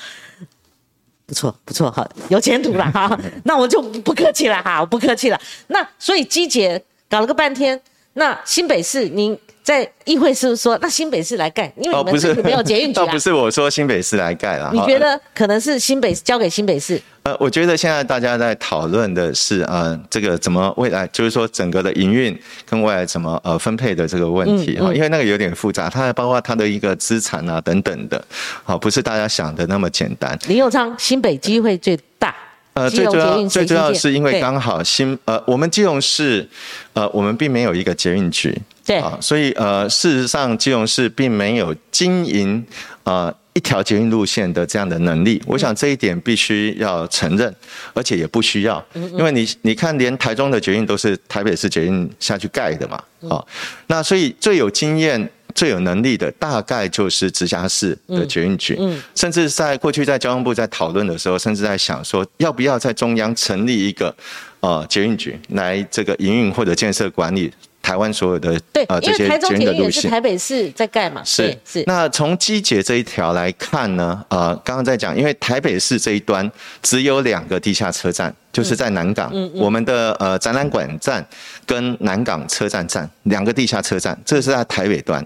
[1.25, 3.17] 不错，不错，好，有前途了哈。
[3.45, 5.39] 那我就不客气了哈，我不客气了。
[5.67, 7.79] 那所以基姐搞了个半天，
[8.13, 11.71] 那新北市您在议会是不是说，那新北市来盖？
[11.77, 13.05] 因为你们是没有捷运局啊。
[13.05, 14.69] 倒 不是我说新北市来盖了。
[14.73, 17.01] 你觉得可能是新北交给新北市？
[17.23, 28.23] 呃，我觉得现在大家在讨论的是呃，这个怎么未来，就是说整个的营运跟未来怎么呃分配的这个问题哈，因为那个有点复杂，它还包括它的一个资产啊等等的，
[28.63, 30.37] 好，不是大家想的那么简单。
[30.47, 32.35] 林佑昌，新北机会最大。
[32.73, 36.47] 呃，最主要最主要是因为刚好新呃，我们基隆市
[36.93, 42.65] 呃，我们并没有一个捷运局，对啊，所以呃，事实上基隆市并没有经营
[43.03, 43.33] 啊。
[43.55, 47.55] 一条捷运路线的这样的能力，我想这一点必须要承认，
[47.93, 53.45] 而且也不需要，因为你你看，连台中的捷运都是台北市捷运下去盖的嘛，啊，
[53.85, 58.79] 那所以最有经验、最有能力的，大概就是直辖市的捷运局，
[59.15, 64.15] 甚至在过去在交通部在讨论的时候，甚至在想说，要不要在中央成立一个
[64.59, 67.51] 呃捷运局来这个营运或者建设管理。
[67.83, 71.21] 台湾所有的对，呃这些捷运的路线，台北市在盖嘛？
[71.25, 71.83] 是是。
[71.85, 76.49] 那从基捷这一条来看呢，呃，刚刚在讲，因为台北市这一端
[76.81, 78.33] 只有两个地下车站。
[78.53, 81.25] 就是在南港，我们的呃展览馆站
[81.65, 85.25] 跟南港车站站两个地下车站，这是在台北端。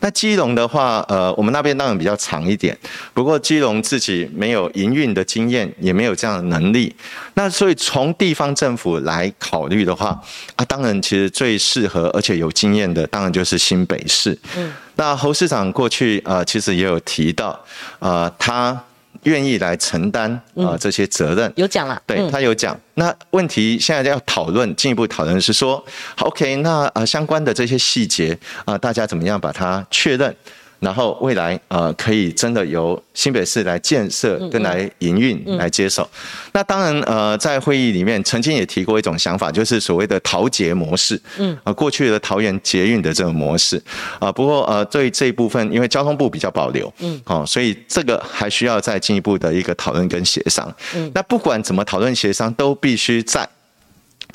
[0.00, 2.76] 那基隆的话，呃，我们那边当然比较长一点，
[3.14, 6.94] 不过基隆自己没有营运的经验，也没有这样的能力。
[7.32, 10.20] 那所以从地方政府来考虑的话，
[10.56, 14.38] 啊，当然其实最适合而且有经验的，当然就是新北市。
[14.54, 17.58] 嗯，那侯市长过去呃其实也有提到，
[18.00, 18.78] 呃，他。
[19.24, 22.78] 愿意来承担啊这些责任，有讲了，对他有讲。
[22.94, 25.84] 那问题现在要讨论，进一步讨论是说
[26.18, 30.34] ，OK，那呃相关的这些细节啊，大家怎么样把它确认？
[30.78, 36.08] 然后未来呃可以真的由新北市来建设跟来营运来接手。
[36.52, 41.20] 那当然呃在会议里面曾经也提过一种想法，就是所谓的桃捷模式。
[41.38, 41.56] 嗯。
[41.64, 43.82] 啊，过去的桃园捷运的这种模式。
[44.18, 46.92] 啊，不过呃对这一部分，因为交通部比较保留。
[46.98, 47.20] 嗯。
[47.24, 50.72] 好，所以这个还需要再进一步的一个讨论跟协商。
[50.94, 51.10] 嗯。
[51.14, 53.48] 那不管怎么讨论协商，都必须在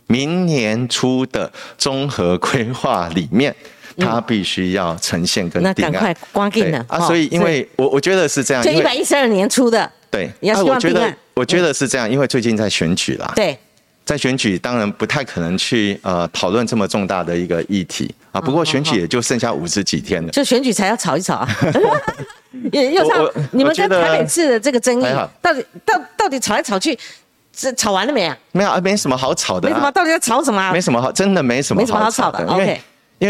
[0.08, 3.56] 明年初的综合规划里面。
[3.97, 6.99] 它必须要呈现跟那赶快关进了啊！
[7.01, 13.58] 所以，因为我我觉得是这样，就一百一十二年出的，对，要我觉得我觉得是这样，因为最近在选举啦，对，
[14.06, 18.41] 在选举当然不太可能去呃讨论这么重大的一个议题啊。
[18.41, 21.47] 不过选举也就剩下五十几天了，就选举才要吵一吵啊。
[22.71, 25.06] 也又上你们跟台北市的这个争议，
[25.41, 26.97] 到底到到底吵来吵去，
[27.56, 28.38] 这吵完了没啊？
[28.51, 30.71] 没有啊，没什么好吵的，没什么，到底在吵什么？
[30.73, 32.45] 没什么好，真的没什么好吵的。
[32.51, 32.80] 因为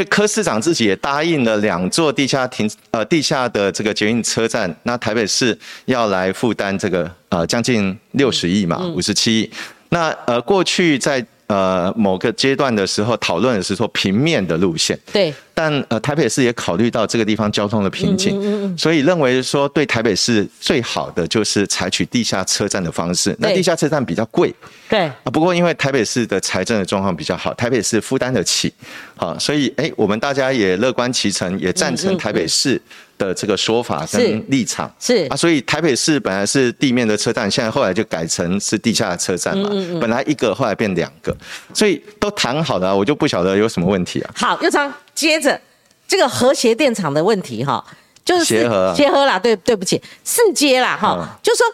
[0.05, 9.51] 柯市长自己也答应了两座地下停呃地下的这个捷运车站，那台北市要来负担这个呃将近六十亿嘛，五十七亿。
[9.89, 15.33] 那呃过去在呃某个阶段的时候讨论的是说平面的路线，对。
[15.53, 23.35] 但呃台北市也考虑到这个地方交通的瓶颈，所以认为说对台北市最好的就是采取地下车站的方式。
[23.37, 24.53] 那地下车站比较贵。
[24.89, 25.01] 对。
[25.01, 28.73] 啊，不过因为台北市的财政的状况比较好，台北市负担得起，
[29.15, 32.81] 好，所以哎，我们大家也乐观其成，也赞成台北市
[33.25, 34.93] 的这个说法跟立场。
[34.99, 35.27] 是。
[35.29, 41.35] 啊，所以台北市本来是地面的车站，现在后来就改成是地下的车站嘛，本来一个后来变两个，
[41.73, 44.31] 所以都谈好了，我就不晓得有什么问题啊。
[44.35, 45.59] 好，又昌，接着
[46.07, 47.83] 这个和谐电厂的问题哈，
[48.23, 51.65] 就是协和协和啦，对对不起，四阶啦哈，就说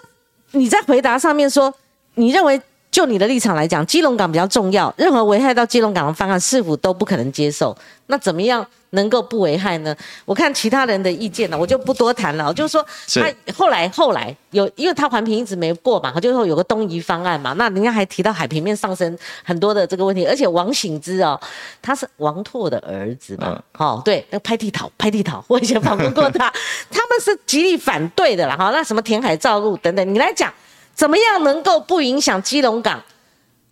[0.51, 1.73] 你在回答上面说，
[2.15, 2.61] 你认为。
[2.97, 7.77] 就你的立场来讲，基隆港比较重要，任何危害到基隆港的方案，是否都不可能接受？
[8.07, 9.95] 那怎么样能够不危害呢？
[10.25, 12.51] 我看其他人的意见呢，我就不多谈了。
[12.51, 12.83] 就是说，
[13.13, 17.53] 他后来后来有，因为他环评一直没过嘛，他就说有个东移方案嘛。
[17.53, 21.39] 那人家还提到海平面上升很多的这个问题，而且王醒之哦，
[21.83, 26.51] 他是王拓的儿子嘛，哦，对，那拍地讨拍地讨，我以前访问过他，
[26.89, 28.57] 他们是极力反对的啦。
[28.57, 30.51] 哈，那什么填海造陆等等，你来讲。
[30.97, 33.01] 怎么样能够不影响基隆港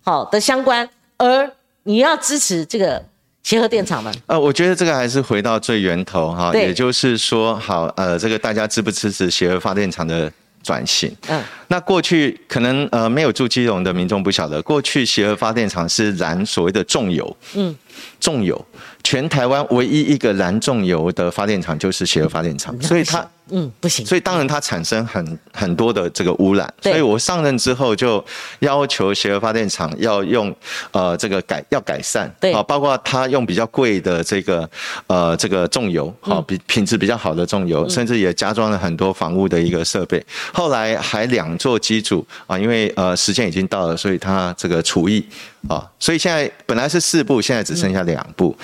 [0.02, 0.88] 好的相关？
[1.16, 1.50] 而
[1.82, 3.04] 你要支持这个
[3.42, 4.12] 协和电厂吗？
[4.26, 11.12] 呃，我觉得这个还是回到最源头哈，也就是说，好，呃，这个大家支不支持协和发电厂的转型。
[11.26, 17.36] 嗯，那过去可能呃没有住基隆的民众不晓得，过去协和发电厂是燃所谓的重油。
[17.54, 17.74] 嗯，
[18.20, 18.64] 重油。
[19.02, 28.24] 全台湾唯一一个燃重油的发电厂就是协和发电厂，所以它嗯不行，所以当然它产生很很多的这个污染，所以我上任之后就
[28.60, 30.54] 要求协和发电厂要用
[30.90, 34.68] 呃这个改要改善，对，啊，包括它用比较贵的这个
[35.06, 45.24] 呃这个重油，好比品质比较好的重油，甚至也加装了很多房屋的一个设备，后来还两座机组啊，因为呃时间已经到了，所以它这个除役。
[45.68, 48.56] 啊，所以现在本来是四部，现在只剩下两部。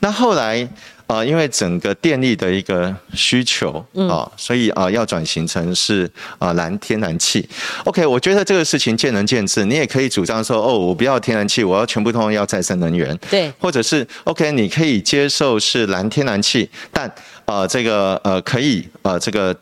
[0.00, 0.68] 那后来
[1.08, 7.48] 啊，因为整个电力的一个需求啊，所以啊要转型成是啊蓝天然气。
[7.84, 9.64] OK，我觉得这个事情见仁见智。
[9.64, 13.18] 你也可以主张说，哦，我不要天然气，我要全部通通要再生能源。
[13.30, 17.10] 对，或者是 OK，你可以接受是蓝天然气，但
[17.46, 19.56] 啊这个呃可以呃这个。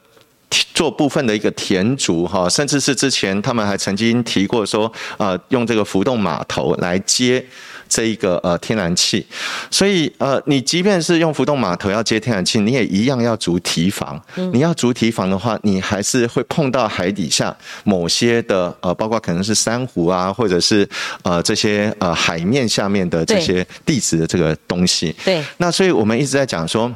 [0.73, 7.45] 做部分的一个填足哈，甚至是之前他们还曾经提过说，呃，用这个浮动码头来接
[7.89, 9.27] 这一个呃天然气，
[9.71, 14.21] 所以呃，你即便是用浮动码头要接天然气，你也一样要筑堤防。
[14.53, 20.89] 你要筑堤防的话，你还是会碰到海底下某些的呃，包括可能是珊瑚啊，或者是
[21.23, 25.15] 呃这些呃海面下面的这些地质的这个东西。
[25.25, 25.45] 对。
[25.57, 26.95] 那所以我们一直在讲说。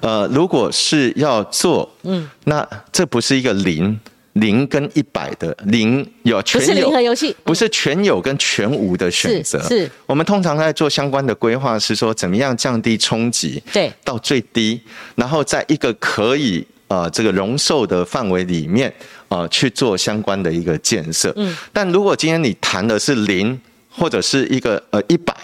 [0.00, 3.96] 呃，如果是要做，嗯，那这不是一个零
[4.40, 9.60] 零跟一百的零有全有，不是零和游戏，不是全有跟全无的选择。
[9.68, 14.80] 是，我们通常在做相关的规划，是说怎么样降低冲击，对，到最低，
[15.14, 18.92] 然后在一个可以呃这个容受的范围里面
[19.28, 21.32] 啊去做相关的一个建设。
[21.36, 25.34] 嗯，但如果今天你谈的是零或者是一个呃一百。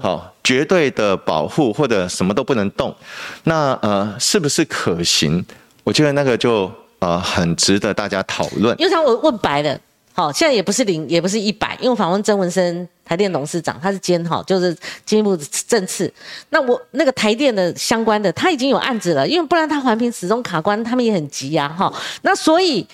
[0.00, 2.96] 好，绝对的保护或者什么都不能动，
[3.44, 5.44] 那呃是不是可行？
[5.84, 6.72] 我觉得那个就
[7.02, 8.74] 呃很值得大家讨论。
[8.78, 9.78] 因为他我问白了，
[10.14, 15.36] 好，现在也不是零，也不是一百，因为访问曾文生台电董事长，他是兼哈，就是进一步
[15.66, 16.12] 政次。
[16.50, 21.92] 那我那个台电的相关的，他已经有案子了，因为不然他环评始终卡关，他们也很急呀，哈。
[22.22, 22.86] 那所以。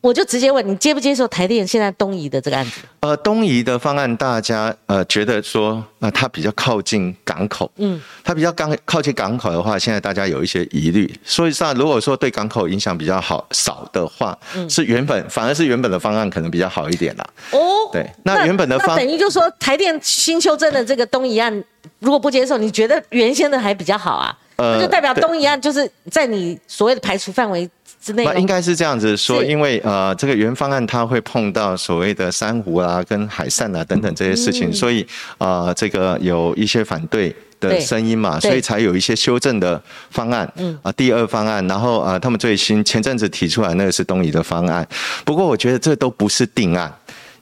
[0.00, 2.80] 我就直接问你接不接受台电现在东移的这个案子？
[3.00, 11.12] 呃，东移的方案，大家呃觉得说，呃，它比较靠近港口，嗯，它比较刚靠近港口的话，现在大家有一些疑虑。
[11.22, 17.26] 所以上如果说对港口影响比较好少的话，嗯，是原本反而是原本的方案可能比较好一点啦。
[17.52, 17.60] 哦，
[17.92, 21.52] 对，那原本的方等于就说台电新修正的这个东移案，
[21.98, 24.34] 如果不接受，你觉得原先的还比较好啊？
[24.56, 27.68] 呃，那就代表东移案就是在你所谓的排除范围。
[28.06, 35.06] 那应该是这样子说，因为呃，这个原方案它会碰到所谓的珊瑚啊、跟海扇啊等等这些事情，所以
[35.38, 40.50] 啊，这个有一些反对的声音嘛，所以才有一些修正的方案。
[40.56, 44.86] 嗯啊，第二方案，然后啊，他们最新前阵子提出来那个是东移的方案，
[45.24, 46.90] 不过我觉得这都不是定案，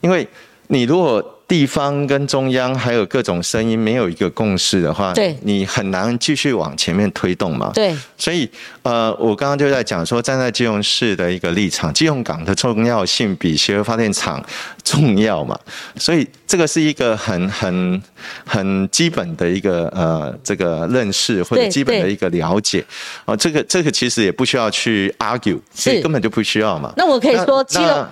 [0.00, 0.26] 因为
[0.66, 1.34] 你如果。
[1.48, 7.72] 地方跟中央还有各种声音没有一个共识的话，对，你很难继续往前面推动嘛。
[7.74, 8.48] 对，所以
[8.82, 14.44] 呃，我刚刚就在讲说，站在基隆市的一个立场，基隆港的重要性比协和发电厂
[14.84, 15.58] 重要嘛。
[15.96, 18.02] 所以这个是一个很很
[18.44, 22.84] 很基本的一个呃这个认识或者基本的一个了解
[23.24, 23.36] 啊。
[23.36, 26.92] 这个这个其实也不需要去 argue，是根本就不需要嘛。
[26.96, 27.64] 那我可以说，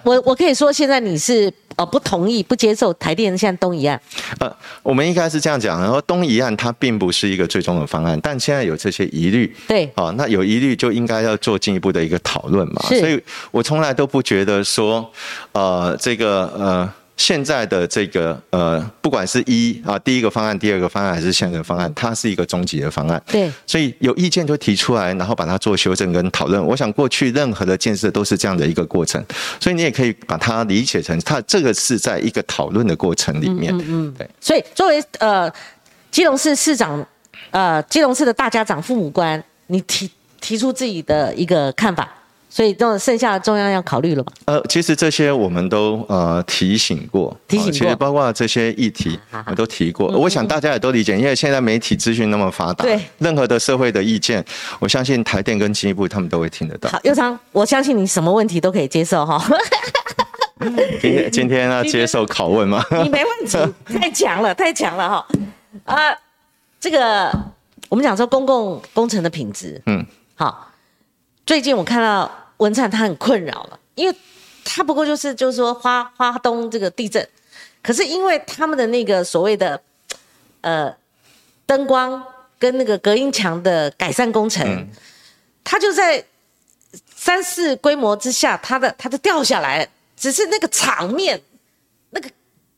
[0.05, 1.53] 我我可以说，现在你是。
[1.77, 4.01] 呃，不同意，不接受台电现在东移案。
[4.38, 4.51] 呃，
[4.83, 9.55] 我们应该是这样讲，然后东移案它并不是一个最终的方案，但现在有这些疑虑。
[9.68, 12.81] 对，哦，那有疑虑就应该要做进一步的一个讨论嘛。
[12.88, 15.12] 所以我从来都不觉得说，
[15.53, 16.90] 呃，这个呃。
[17.16, 23.22] 现在的这个呃，不管是一啊第一个方案、第二个方案还是现在的方案，它是一个终极的方案。
[23.26, 26.64] 对，所以有意见就提出来，然后把它做修正跟讨论。
[26.64, 29.24] 我想过去任何的建设都是这样的一个过程，
[29.59, 33.74] 所以你也可以把它理解成，它这个是在一个讨论的过程里面。
[33.79, 34.14] 嗯嗯。
[34.18, 34.29] 对。
[34.40, 35.50] 所以作为呃
[36.11, 37.05] 基隆市市长，
[37.50, 42.09] 呃基隆市的大家长、父母官，你提提出自己的一个看法。
[42.48, 44.32] 所以，这剩下的中央要考虑了吧？
[44.46, 50.09] 呃，其实这些我们都呃提醒过，提醒过，其实包括这些议题，我都提过。
[50.09, 54.42] 我想大家也都理解，因为现在媒体资讯那么发达，对任何的社会的意见，
[54.78, 56.88] 我相信台电跟经济部他们都会听得到。
[56.88, 59.42] 好，尤昌，我相信你什么问题都可以接受哈。
[60.59, 62.82] 今天今天要接受拷问吗？
[63.04, 65.26] 你没问题，太强了，太强了哈。
[65.85, 65.96] 啊，
[66.80, 67.30] 这个
[67.90, 70.04] 我们讲说公共工程的品质，嗯，
[70.35, 70.65] 好，
[71.46, 72.31] 最近我看到。
[72.58, 74.16] 文灿他很困扰了，因为
[74.64, 77.29] 他不过就是就是说花花东这个地震，
[77.83, 79.79] 可是因为他们的那个所谓的
[80.62, 80.96] 呃
[81.66, 82.25] 灯光
[82.58, 84.88] 跟那个隔音墙的改善工程，
[85.62, 86.25] 他就在
[87.14, 91.38] 三四规模之下，他的他就掉下来了，只是那个场面，
[92.08, 92.31] 那个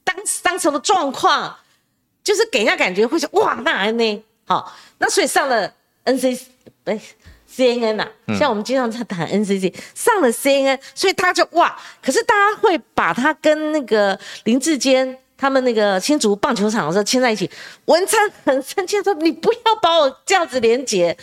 [0.03, 1.57] 当当时的状况，
[2.25, 5.73] 就是给人家感觉会说哇，那呢，好，那所以上了
[6.05, 6.41] NC
[6.87, 7.01] 哎
[7.51, 8.07] CNN 呐、
[8.39, 15.19] 像我们经常在谈 NCC，上了 CNN，所以他就哇，可是大家会把他跟那个林志坚。
[15.41, 17.49] 他们那个新竹棒球场的时候牵在一起，
[17.85, 21.17] 文灿很生气说：“你不要把我这样子连结。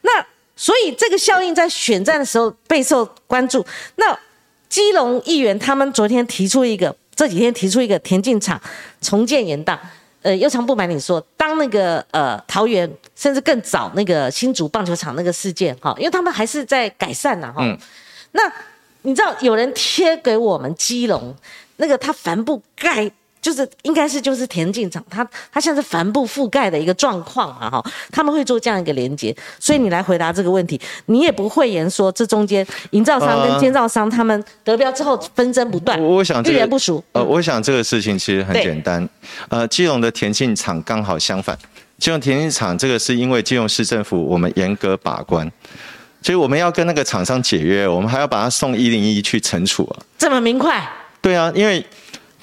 [0.00, 0.26] 那
[0.56, 3.62] 所以这个效应在选战的时候备受关注。
[3.96, 4.18] 那
[4.70, 8.58] 基隆议员他们昨天提出一个，这几天提出一个田径场
[9.02, 9.78] 重建延宕。
[10.28, 17.64] 呃，又常不瞒你说，当那个呃桃园甚至更早那个新竹棒球场那个事件哈，因为他们还是在改善呐哈。
[18.32, 18.42] 那
[19.00, 21.34] 你知道有人贴给我们基隆
[21.76, 23.10] 那个他帆布盖。
[23.40, 37.02] 就是应该是就是田径场，它它像是帆布覆盖的一个状况嘛哈，他们会做这样一个连接，所以你来回答这个问题，你也不会言说这中间营造商跟建造商他们得标之后纷争不断，我我想这个遇人不淑。
[37.12, 39.08] 呃，我想这个事情其实很对简单。
[39.48, 41.56] 呃，基隆的田径场刚好相反，
[41.98, 45.50] 基隆田径场这个是因为基隆市政府我们严格把关，
[46.22, 50.02] 所以我们要跟那个厂商解约，我们还要把他送一零一去惩处啊。
[50.18, 50.86] 这么明快，
[51.20, 51.84] 对啊，因为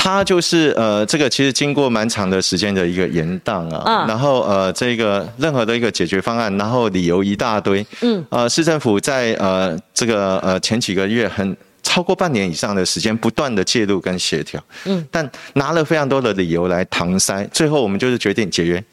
[0.05, 4.07] 它就是呃，这个其实经过蛮长的时间的一个延宕啊，嗯。
[4.07, 11.57] 然后呃，这个任何的一个解决方案，然后理由一大堆，嗯，呃，市政府在呃这个呃前几个月很。
[11.87, 18.83] 超过半年以上的时间，不断的介入跟协调，嗯，但拿了非常多的理由来搪塞，最后我们就是决定解约，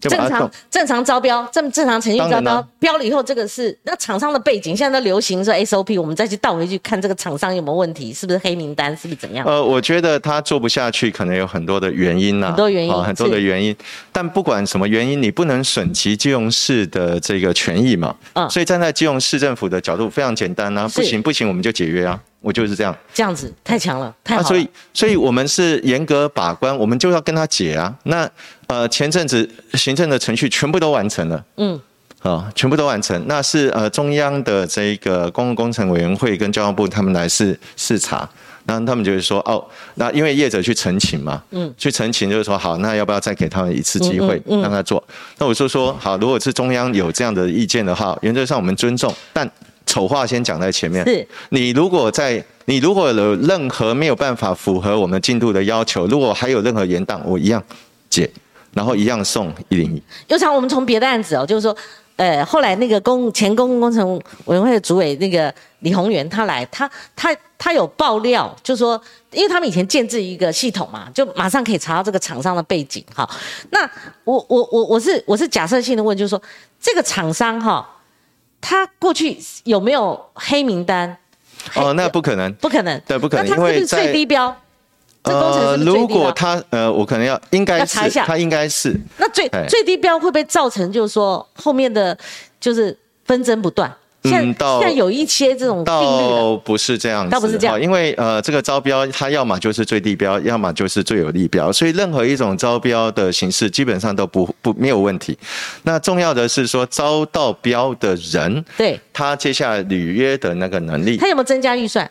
[0.00, 0.50] 正常。
[0.70, 9.46] 正常招标，正正常程序招标标了以后，这个是那厂商的背景，现在都流行说 SOP，我们再去倒回去看这个厂商有没有问题，是不是黑名单，是不是怎样？
[9.46, 13.74] 呃，我觉得他做不下去，可能有很多的原因呐、很多原因啊很多的原因。
[14.12, 18.14] 但不管什么原因，你不能损及金融市的这个权益嘛。
[18.34, 22.94] 嗯所以站在金融市政府的角度，非常简单啊，不行不行，我们就解约啊，我就是这样。
[23.14, 24.42] 这样子太强了，太好。
[24.42, 27.94] 所以所以我们是严格把关，我们就要跟他解啊。
[28.04, 28.28] 那
[28.74, 31.44] 呃，前阵子行政的程序全部都完成了。
[31.58, 31.80] 嗯，
[32.22, 38.28] 啊、全部都完成，那是呃中央的这个公共工程委员会跟交通部他们来视视察，
[38.64, 39.64] 那他们就是说哦，
[39.94, 44.62] 那因为业者去澄清嘛，嗯，去澄清就是说好，那要不要再给他们一次机会嗯嗯嗯。
[44.62, 45.02] 让他做？
[45.38, 49.48] 那我就说好，如果是中央有这样的意见的话，原则上我们尊重，但
[49.86, 51.04] 丑话先讲在前面。
[51.04, 51.28] 是。
[51.50, 57.62] 你如果在你如果有任何没有办法符合我们进度的要求，如果还有任何延宕，我一样
[58.08, 58.30] 解，
[58.74, 60.02] 然后一样送一零一。
[60.28, 61.76] 有场我们从别的案子哦，就是说，
[62.16, 69.00] 呃，后来那个公前公共工程委员会的主委那个李宏源他来，他他他有爆料，就说，
[69.30, 73.28] 因为他们以前建制一个系统嘛，就马上可以查到这个厂商的背景哈。
[73.70, 73.88] 那
[74.24, 76.40] 我我我我是我是假设性的问，就是说
[76.80, 77.88] 这个厂商哈，
[78.60, 81.16] 他过去有没有黑名单？
[81.74, 82.52] 哦，那不可能。
[82.54, 84.54] 不可能，对不可能那他是不是因为最低标？
[85.24, 86.06] 这工程是是最如？
[86.06, 92.16] 果他呃，我可能要应该是他应该是那最哎最低标会不会造成，就是说后面的
[92.60, 93.92] 就是纷争不断？
[94.24, 105.38] 现在、嗯到现在有一些这种倒不是这样子，倒不是这样因为呃，这个招标它要么就是最低标，要么就是最有利标，所以任何一种招标的形式基本上都不不没有问题。
[105.82, 112.10] 那重要的是说招到标的人，对他接下来履约的那个能力他，有没有增加预算？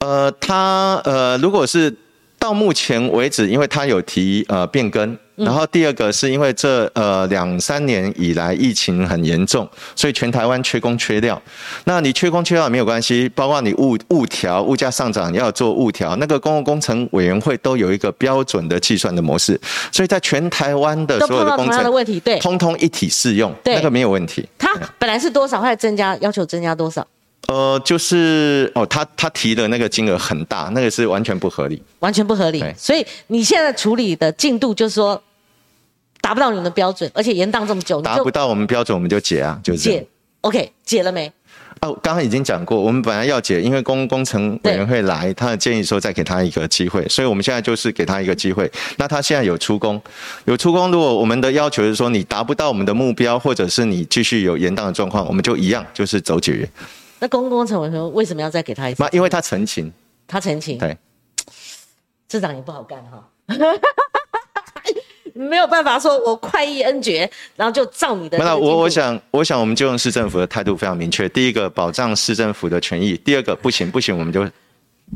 [0.00, 1.94] 呃，他呃，如果是
[2.38, 11.40] 到目前为止，因为他有提呃变更，嗯然后第二个是因为这呃两三年以来疫情很严重，所以全台湾缺工缺料。
[11.84, 19.60] 那你缺工缺料也没有关系，包括你物物调物价上涨要做物调，那个公共工程委员会都有一个标准的计算的模式，
[19.92, 21.92] 所以在全台湾的所有的工碰到同样的程。
[21.92, 24.48] 问题，对，通通一体适用，那个没有问题。
[24.58, 27.06] 它本来是多少，后来增加要求增加多少，
[27.46, 31.82] 呃，就是哦，他他提的那个金额很大，那个是完全不合理。
[32.00, 32.62] 完全不合理。
[32.76, 35.22] 所以你现在处理的进度就是说
[36.20, 40.06] 达不到你们的标准，而且延宕这么久，达不到我们标准，我们就解啊，就是解。
[40.42, 41.32] OK 解了没？
[41.80, 48.70] 哦，刚刚已经讲过，我们本来要解，因为工工程委员会来，他的建议说再给他一个机会，所以我们现在就是给他一个机会。
[48.96, 50.00] 那他现在有出工，
[50.44, 56.68] 有出工，如果我们的要求是说你达不到我们的目标，或者是你继续有延宕的状况，我们就一样，就是走解约。
[57.18, 59.08] 那公共工程委员会为什么要再给他一次那？
[59.10, 59.92] 因为他澄清，
[60.26, 60.96] 他澄清，对，
[62.30, 63.28] 市长也不好干哈。
[65.34, 68.56] 没有办法说，我快意恩绝，然后就照你的这个那。
[68.56, 71.28] 我我想，我想我们就用市政府的态度非常明确。
[71.28, 74.44] 第一个，保障市政府的权益；第二个，不行不行，我们就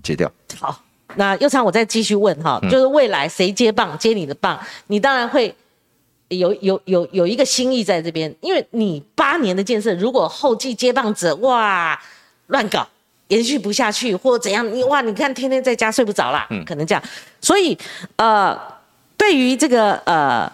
[0.01, 0.31] 解掉。
[0.61, 0.81] 好，
[1.17, 5.53] 那又昌，我再继续问哈，嗯就是未来谁接棒接你的棒，你当然会
[6.37, 12.01] 有有有有一个心意在这边，因为你八年的建设，如果后继接棒者哇
[12.49, 12.89] 乱搞，
[13.29, 14.67] 延续不下去，或怎样？
[14.75, 17.03] 你哇，你看天天在家睡不着啦，可能这样。
[17.41, 17.77] 所以
[18.17, 18.59] 呃，
[19.17, 20.53] 对于这个呃。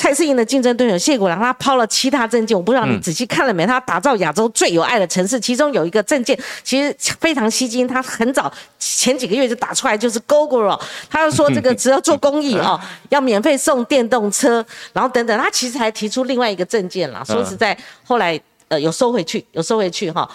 [0.00, 3.66] 蔡世英的竞争对手谢国良，他抛了七大政见，我不知道你仔细看了没？
[3.66, 6.34] 他打造亚洲最有爱的城市，其中有一个政见
[6.64, 7.86] 其实非常吸睛。
[7.86, 10.80] 他很早前几个月就打出来，就是 GoGo
[11.10, 12.80] 他就说这个只要做公益哦，
[13.10, 15.38] 要免费送电动车，然后等等。
[15.38, 20.26] 他其实还提出另外一个政见啦，说实在，后来呃有收回去，有收回去哈。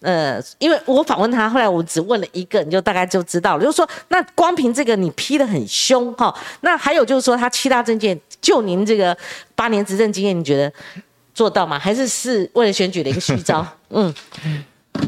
[0.00, 3.62] 呃，因为我访问他，后来我只问了一个，你就大概就知道了。
[3.62, 8.20] 就是说，那光凭这个你批的很凶哈，那还有就是说，他七大政见。
[8.42, 9.16] 就您这个
[9.54, 10.70] 八年执政经验，你觉得
[11.32, 11.78] 做到吗？
[11.78, 13.66] 还是是为了选举的一个虚招？
[13.88, 14.12] 嗯，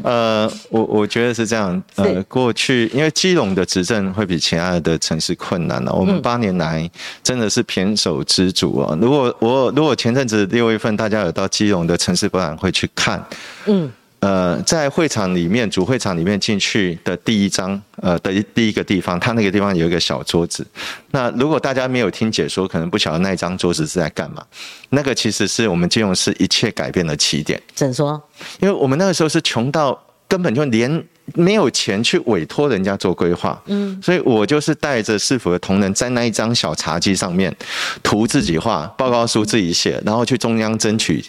[0.03, 1.83] 呃，我我觉得是这样。
[1.95, 5.93] 呃，过去因为基隆的执政会比其他的城市困难了。
[5.93, 6.89] 我们八年来
[7.21, 8.97] 真的是胼手之足啊。
[8.99, 13.23] 如果我如果前阵子六月份大家有到基隆的城市博览会去看，
[13.65, 13.91] 嗯。
[14.25, 20.65] 呃，在会场里面，主会场里面进去的第一张，呃的第一个地方，它那个地方有一个小桌子。
[21.11, 24.43] 那如果大家没有听解说，可能不晓得那一张桌子是在干嘛。
[24.89, 27.61] 那个其实是我们金融是一切改变的起点。
[27.75, 28.19] 怎说？
[28.59, 31.05] 因为我们那个时候是穷到根本就连
[31.35, 33.61] 没有钱去委托人家做规划。
[33.67, 34.01] 嗯。
[34.01, 37.55] 所以我就是带着市府的同仁，在那一张小茶几上面
[38.01, 41.23] 图自己画，报告书自己写，然后去中央争取。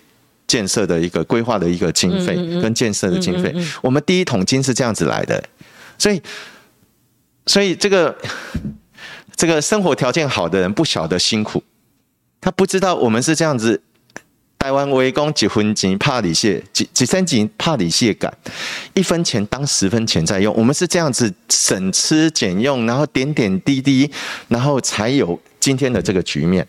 [0.46, 5.42] 建设的一个规划的一个经费跟建设的经费，我们第一桶金是这样子来的，
[5.98, 6.22] 所以，
[7.46, 8.16] 所以这个
[9.34, 11.62] 这个生活条件好的人不晓得辛苦，
[12.40, 13.82] 他不知道我们是这样子，
[14.58, 18.32] 台湾围攻几分钱怕理谢几几分钱怕理谢感，
[18.94, 24.10] 一分钱当十分钱在用，我们是这样子省吃俭用，然后点点滴滴，
[24.48, 25.38] 然后才有。
[25.58, 26.64] 今天的这个局面，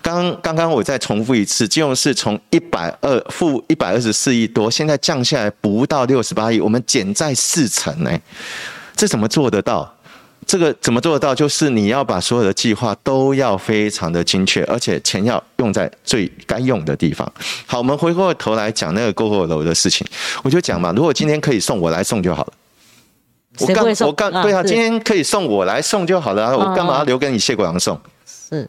[0.00, 8.16] 刚刚刚我再重复一次，金融是从一百二负一百二十四亿多，现在降下来不到六十八亿，我们减债四成呢，
[8.94, 9.92] 这怎么做得到？
[10.48, 11.34] 这个怎么做得到？
[11.34, 17.30] 就是你要把所有的计划都要非常的精确，而且钱要用在最该用的地方。
[17.66, 20.06] 好，我们回过头来讲那个购购楼的事情，
[20.42, 22.52] 我就讲嘛，如果今天可以送我来送就好了。
[23.60, 28.00] 我干我干对啊，今天可以送我来送就好了，我干嘛要留给你谢国良送？
[28.24, 28.66] 是，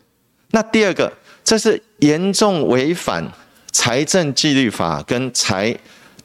[0.51, 1.09] 那第二个，
[1.45, 3.25] 这是严重违反
[3.71, 5.73] 财政纪律法跟财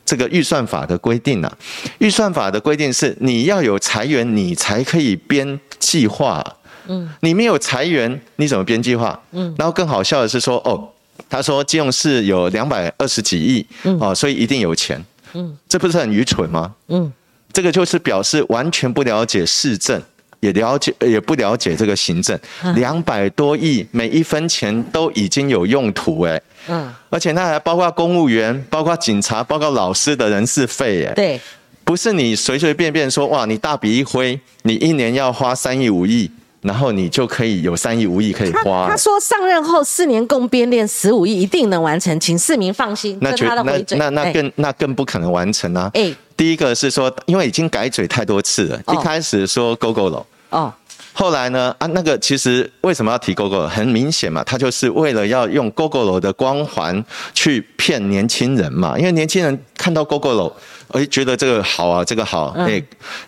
[0.05, 1.57] 这个预算法的规定啊。
[1.99, 6.45] 预算法的规定是，你要有财源，你才可以编计划。
[6.87, 9.19] 嗯，你没有财源，你怎么编计划？
[9.33, 10.87] 嗯，然后更好笑的是说，哦，
[11.31, 13.67] 他说金融市有两百二十几亿，
[14.01, 15.03] 哦，所以一定有钱。
[15.33, 16.75] 嗯，这不是很愚蠢吗？
[16.89, 17.11] 嗯，
[17.53, 20.03] 这个就是表示完全不了解市政。
[20.45, 22.39] 也了解，也不了解这个行政，
[22.77, 31.41] 两百多亿，每一分钱都已经有用途哎，嗯，而且那还包括公务员、包括警察、包括老师的人事费哎，对，
[31.83, 36.31] 不是你随随便便说哇，你大笔一挥，你一年要花三亿五亿，
[36.61, 38.87] 然后你就可以有三亿五亿可以花。
[38.89, 43.17] 他说上任后四年共编练十五亿，一定能完成，请市民放心。
[43.23, 45.91] 那他的回嘴，那那更那更不可能完成啊！
[45.95, 50.27] 哎，第一个是说，因为已经改嘴太多次了，一开始说 GO GO 楼。
[50.55, 50.73] 哦，
[51.13, 51.75] 后来呢？
[51.81, 53.67] 啊，那个其实为什么要提 GO GO 楼？
[53.67, 58.97] 很明显嘛，他就是为了要用 GO GO 楼的光环去骗年轻人嘛。
[58.97, 60.53] 因为年轻人看到 GO GO 楼，
[60.93, 62.51] 哎，觉得这个好啊，这个好。
[62.57, 62.81] 哎，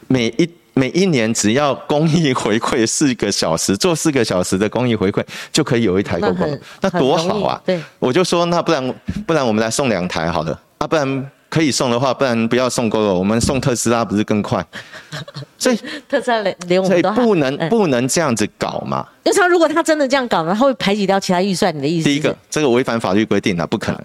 [0.07, 5.21] 每一每一年只要公益回馈四个小时，做四个小时的公益回馈，
[5.53, 7.61] 就可以有一台 GO GO 楼，那多好啊！
[7.67, 8.95] 对，我就说那不然
[9.27, 11.31] 不然我们来送两台好了，啊，不然。
[11.49, 14.65] 可以送的话，不然不要送 GO 了，我们送特斯拉不是更快？
[15.59, 15.79] 所以
[16.09, 19.07] 特斯拉连连我们都不能不能这样子搞嘛？
[19.25, 21.75] 因为他如果他真的这样搞，他会排挤掉其他预算。
[21.77, 22.05] 你的意思？
[22.05, 24.05] 第一个，这个违反法律规定啊，不可能。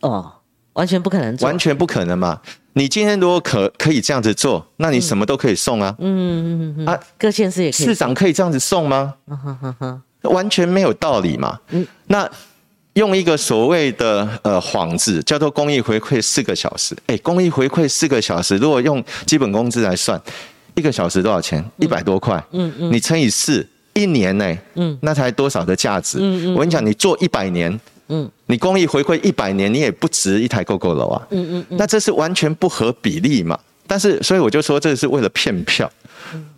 [0.00, 0.32] 哦，
[0.72, 2.40] 完全不可能，完全不可能嘛？
[2.72, 5.94] 你今天如果可可以这样子做，那你什么都可以送啊。
[5.98, 6.30] 嗯嗯
[6.60, 7.86] 嗯嗯啊，各县市也可以。
[7.86, 9.14] 市长可以这样子送吗？
[10.22, 11.58] 完全没有道理嘛。
[11.70, 12.28] 嗯，那。
[12.98, 16.96] 用一个所谓的呃幌子，叫做公益回馈四个小时。
[17.06, 20.20] 哎，公益回馈四个小时，如果用基本工资来算，
[20.74, 21.64] 一个小时多少钱？
[21.76, 22.42] 一百多块。
[22.50, 22.92] 嗯嗯。
[22.92, 24.58] 你乘以四，一年呢？
[24.74, 26.18] 嗯，那才多少的价值？
[26.20, 26.54] 嗯嗯。
[26.54, 31.24] 我跟你讲，你做一百年，嗯，你公益回馈一百年，你也不值一台 GO 楼啊。
[31.30, 31.76] 嗯嗯嗯。
[31.78, 33.56] 那这是完全不合比例嘛？
[33.88, 35.90] 但是，所以我就说，这是为了骗票。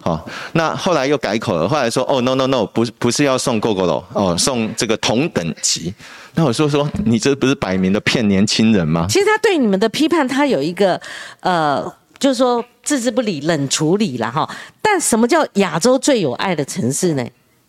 [0.03, 5.95] 好，那后来又改口了，后来说，哦，no no no，不是不是要送 GO 楼，哦，送这个同等级。
[6.35, 9.07] 那我说说，你这不是摆明的骗年轻人吗？
[9.09, 11.01] 其实他对你们的批判，他有一个
[11.39, 11.81] 呃，
[12.18, 14.49] 就是说置之不理、冷处理了哈。
[14.83, 17.24] 但什么叫亚洲最有爱的城市呢？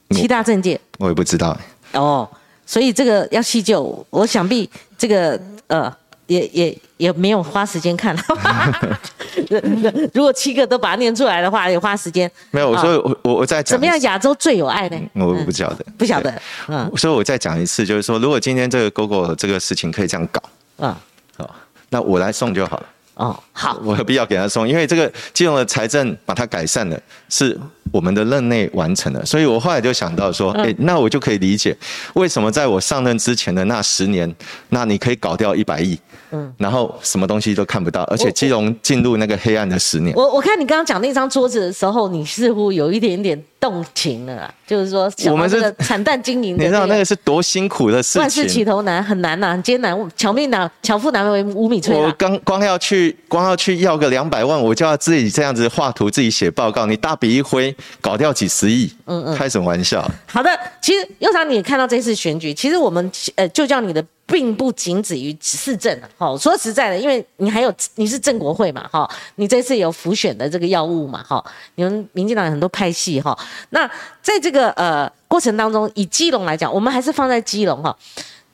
[0.09, 1.55] 七大政界，我也不知道。
[1.93, 2.27] 哦，
[2.65, 5.93] 所以这个要细究，我想必这个呃。
[6.31, 8.15] 也也也没有花时间看。
[10.13, 12.31] 如果七个都把它念出来的话，也花时间。
[12.51, 13.99] 没有，我说我我我再讲怎么样？
[14.01, 14.97] 亚洲最有爱呢？
[15.15, 16.33] 我不晓得，不晓得。
[16.69, 20.41] 嗯，所以我再讲一次，就是说，如果今天这个 GoGo 这个事情可以这样搞，
[20.77, 20.95] 嗯，
[21.37, 21.53] 好，
[21.89, 22.85] 那我来送就好了。
[23.15, 26.97] 哦，好，我有必要给他送，因为这个金融的财政把它改善了，
[27.29, 27.59] 是
[27.91, 31.75] 我们的任内完成了，所以我后来就想到说，哎，那我就可以理解
[32.13, 34.33] 为什么在我上任之前的那十年，
[34.69, 35.99] 那你可以搞掉一百亿。
[36.31, 40.15] 嗯，然后什么东西都看不到，而且基隆进入那个黑暗的十年。
[40.15, 51.93] 我我看你刚刚讲那张桌子的时候，你似乎有一点点动情了，就是说我们是惨淡经营，你知道那个是多辛苦的事情，万事起头难，很难呐，很艰难，巧命难，巧妇难为无米炊。
[51.93, 60.09] 我刚光要去光要去要个两百万，我就要自己这样子画图，自己写报告，你大笔一挥，搞掉几十亿，嗯嗯，开什么玩笑？
[60.27, 60.49] 好的，
[60.81, 64.03] 其实又常你也看到这次选举，其实我们呃就叫你的。
[64.31, 71.43] 并不仅止于市政啊，好说实在的，因为你还有你是郑国会嘛，哈，你这次有浮选的这个药物嘛，哈，
[71.75, 73.37] 你们民进党有很多派系哈，
[73.71, 73.85] 那
[74.21, 77.93] 在这个呃过程当中，以基隆来讲，我们还是放在基隆哈，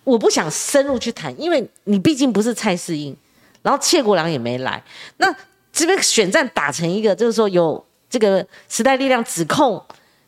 [0.04, 3.16] 我不想深入去谈，因为你毕竟不是蔡世英，
[3.62, 4.82] 然后谢国良也没来，
[5.18, 5.32] 那
[5.72, 9.80] 这边选战打成一个，就是说有这个时代力量指控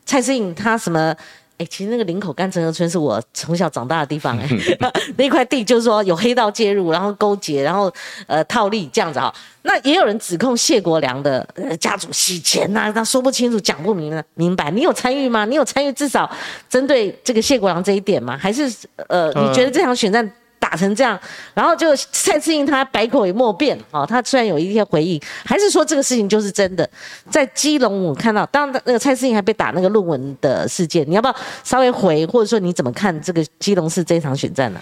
[0.06, 1.12] 蔡世英他什么。
[1.60, 4.48] 哎，其实那个林口干城河村是我从小长大的地方，哎，
[5.18, 7.92] 那块地就是说有黑道介入，然后勾结，然后
[8.26, 9.30] 呃套利这样子哈。
[9.62, 11.46] 那也有人指控谢国良的
[11.78, 14.70] 家族洗钱呐，他说不清楚，讲不明明白。
[14.70, 15.44] 你有参与吗？
[15.44, 16.30] 你有参与至少
[16.66, 18.38] 针对这个谢国良这一点吗？
[18.40, 18.72] 还是
[19.08, 20.32] 呃，你觉得这场选战？
[20.70, 21.18] 打成这样，
[21.52, 24.06] 然后就蔡志英他百口也莫辩啊。
[24.06, 26.88] 他虽然有一些回应，还是说这个事情就是真的。
[27.28, 34.80] 在基隆我看到，当然那个蔡志英还被打那个论文的事件，你要不要稍微回，或者说你怎么看这个基隆市这场选战呢？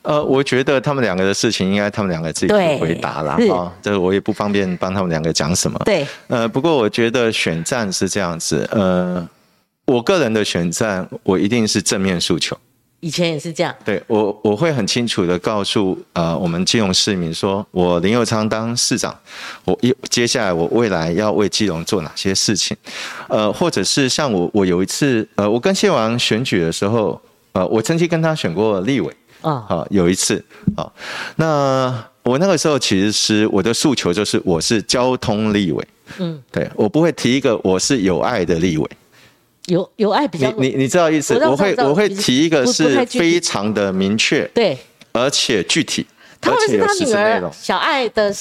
[0.00, 3.36] 呃，我觉得他们两个的事情应该他们两个自己去回答啦。
[3.52, 3.70] 啊。
[3.82, 5.78] 这我也不方便帮他们两个讲什么。
[5.84, 9.28] 对，呃，不过我觉得选战是这样子，呃，
[9.84, 12.56] 我个人的选战，我一定是正面诉求。
[13.00, 19.16] 以前也是这样，对我我会很清楚的告诉呃我们基隆市民说，我林佑昌当市长，
[19.64, 22.76] 我一接下来我未来要为基隆做哪些事情，
[23.28, 27.20] 呃，或者是像我我有一次呃我跟谢王选举的时候，
[27.52, 30.42] 呃我曾经跟他选过立委啊，好有一次
[30.74, 30.90] 啊，
[31.36, 35.86] 那我那个时候其实是我的诉求就是我是交通立委，
[36.18, 38.90] 嗯，对我不会提一个我是有爱的立委。
[39.66, 41.34] 有有爱比较，你你你知道意思？
[41.34, 44.76] 我会我会提一个是非常的明确，对，
[45.12, 46.06] 而且具体，
[46.40, 48.32] 他会是他女儿小爱的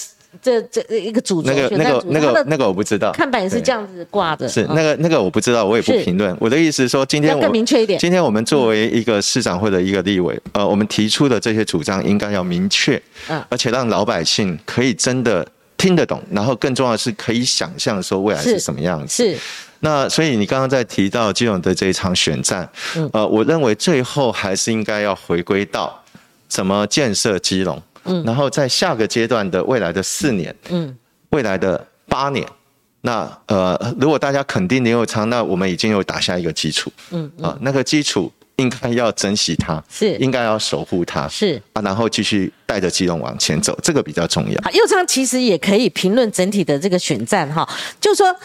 [0.42, 6.36] 这这一个主那个那个那个那个我不知道，看板也是这样子挂着，是那个那个我不知道，我也不评论。
[6.40, 15.48] 我的意思是说，今天更明确一点，今天我们作为一个市长或者一个立委，呃，我们提出的这些主张应该要明确，嗯，而且让老百姓可以真的
[15.78, 19.38] 听得懂，然后更重要的是可以想象说未来是什么样子，是。
[19.82, 22.68] 那所以你刚刚在提到基隆的这一场选战，
[23.12, 26.04] 呃，我认为最后还是应该要回归到
[26.48, 30.98] 怎么建设基隆，嗯，然后在下个阶段的未来的四年，嗯，
[31.30, 32.48] 未来的八年，
[33.02, 44.62] 那呃，如果大家肯定林佑昌，那我们已经有打下一个基础，嗯，啊，那个基础应该要珍惜它，是应该要守护它，是啊，然后继续带着基隆往前走，这个比较重要。
[44.64, 47.68] 好，佑昌其实也可以评论整体的这个选战哈，
[48.00, 48.36] 就是说。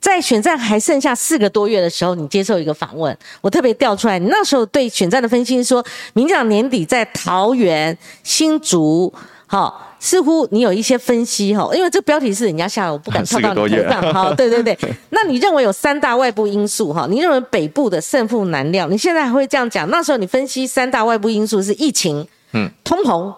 [0.00, 4.18] 在选战还剩下四个多月的时候，你接受一个访问，我特别调出来。
[4.18, 9.10] 你那时候对选战的分析说，民进党年底在桃园、新竹，
[9.46, 14.32] 好，似乎你有一些分析哈，因为这标题是人家下，我不敢 跳到你头上哈。
[14.36, 14.76] 对对对，
[15.10, 17.06] 那你认为有三大外部因素哈？
[17.08, 18.86] 你认为北部的胜负难料？
[18.88, 19.88] 你现在还会这样讲？
[19.90, 23.32] 那时候你分析三大外部因素是疫情，嗯，通膨。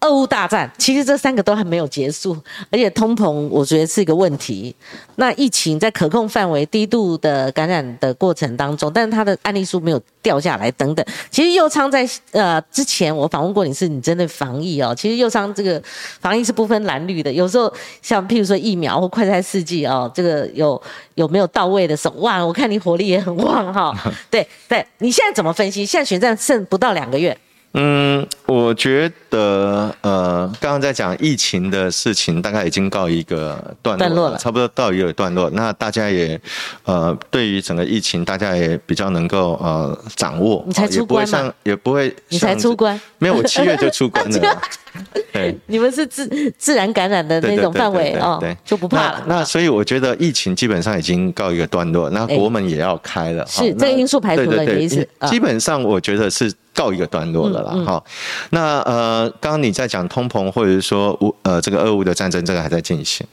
[0.00, 2.34] 俄乌大战，其实这三个都还没有结束，
[2.70, 4.74] 而且通膨我觉得是一个问题。
[5.16, 11.04] 那疫情在可控范围、低度的感染的过程当中，但是它的案例数没有掉下来等等。
[11.30, 14.94] 其实右昌在呃之前我访问过你，是你针对防疫哦。
[14.96, 15.80] 其实右昌这个
[16.20, 17.70] 防疫是不分蓝绿的，有时候
[18.00, 20.80] 像譬如说疫苗或快餐试剂哦，这个有
[21.16, 23.94] 有没有到位的时候，哇，我看你火力也很旺哈。
[24.30, 25.84] 对对，你现在怎么分析？
[25.84, 27.36] 现在选战剩不到两个月。
[27.72, 35.48] 嗯，我觉得呃，刚刚在讲疫情的事情，大概已经告一个段落了，差不多到一个段落。
[35.50, 36.40] 那大家也
[36.84, 40.64] 呃，对于整个疫情，大家也比较能够呃掌握。
[40.66, 41.54] 你才出关吗？
[41.62, 43.00] 也不会，你才出关？
[43.18, 44.60] 没有，我七月就出关了。
[45.32, 49.22] 对，你们是自自然感染的那种范围哦，就不怕了。
[49.28, 53.46] 那所以我觉得疫情基本上已经告一个段落，那国门也要开了。
[53.46, 55.06] 是这个因素排除了，意思？
[55.28, 56.52] 基本上我觉得是。
[56.74, 57.84] 告一个段落了啦。
[57.84, 58.04] 哈，
[58.50, 63.26] 那呃，刚刚你在讲通膨，或者是说乌呃这个俄乌的战争，这个还在进行。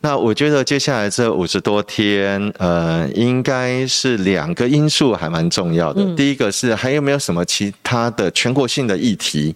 [0.00, 6.04] 那我觉得接下来这五十多天，呃，应该是两个因素还蛮重要的。
[6.14, 9.54] 第一个是还有没有什么其他的全国性的议题，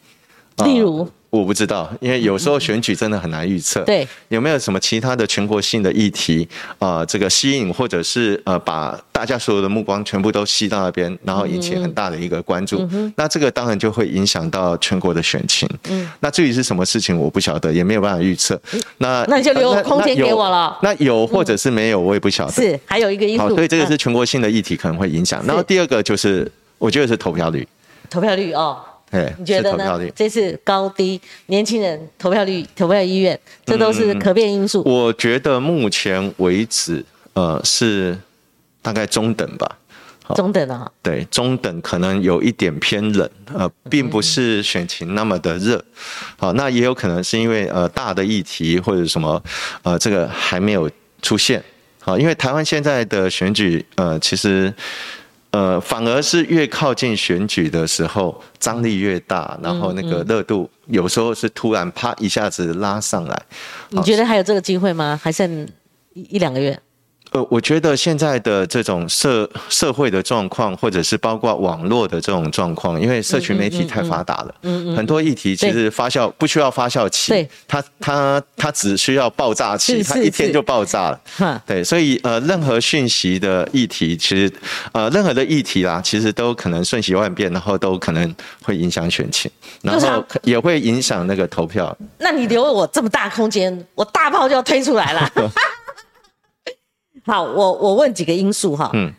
[0.64, 1.08] 例如。
[1.30, 3.82] 我不知道，因为有时候选举真的很难预测。
[3.84, 6.48] 对，有没有什么其他的全国性的议题
[6.80, 7.04] 啊？
[7.06, 12.88] 这个吸引或者是呃，把大家所有的目光全部都吸到那边，然后引起很大的一个关注。
[13.14, 15.68] 那这个当然就会影响到全国的选情。
[15.88, 18.60] 嗯，那至于是什么事情，我不晓得，也没有办法预测。
[18.98, 20.76] 那那你就留空间给我了。
[20.82, 22.52] 那有或者是没有，我也不晓得。
[22.52, 23.42] 是，还有一个因素。
[23.42, 25.40] 好，所以这个是全国性的议题可能会影响。
[25.46, 27.64] 然后第二个就是，我觉得是投票率。
[28.10, 28.76] 投票率哦。
[29.38, 29.98] 你觉得呢？
[30.14, 34.82] 这次高低年轻人投票率、投票意愿，这都是可变因素。
[34.84, 38.16] 我觉得目前为止，呃，是
[38.80, 39.78] 大概中等吧。
[40.36, 40.88] 中等啊。
[41.02, 45.84] 对，中等可能有一点偏冷，呃，并不是选情那么的热。
[46.36, 49.42] 好，那也有可能是因为呃大的议题或者什么，
[49.82, 50.88] 呃，这个还没有
[51.20, 51.60] 出现。
[52.00, 54.72] 好，因为台湾现在的选举，呃，其实。
[55.52, 63.42] 呃，反而是越靠近选举的时候，张力越大，然后那个热度有时候是突然啪一下子拉上来。
[63.88, 65.18] 你觉得还有这个机会吗？
[65.20, 65.68] 还剩
[66.14, 66.78] 一一两个月？
[67.32, 84.52] 呃，我觉得现在的这种社社会的状况，或者是包括网络的这种状况，因为社群媒体太发达了，嗯嗯，很多议题其实发酵不需要发酵期，对，它它它只需要爆炸期，它一天就爆炸了，对，所以呃，任何讯息的议题，其实
[84.92, 89.50] 呃，任何的议题啦，其实都可能瞬息万变，然后都可能会影响选情，
[89.82, 91.96] 然后也会影响那个投票。
[92.18, 95.30] 那你留我这么大空间，我大炮就要推出来了。
[97.24, 98.90] 好，我我问几个因素哈。
[98.94, 99.12] 嗯，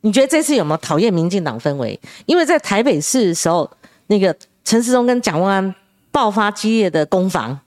[0.00, 1.98] 你觉得这次有没有讨厌民进党氛围？
[2.26, 3.70] 因为在台北市的时候，
[4.06, 4.34] 那个
[4.64, 5.74] 陈世忠跟蒋万安
[6.10, 7.58] 爆发激烈的攻防，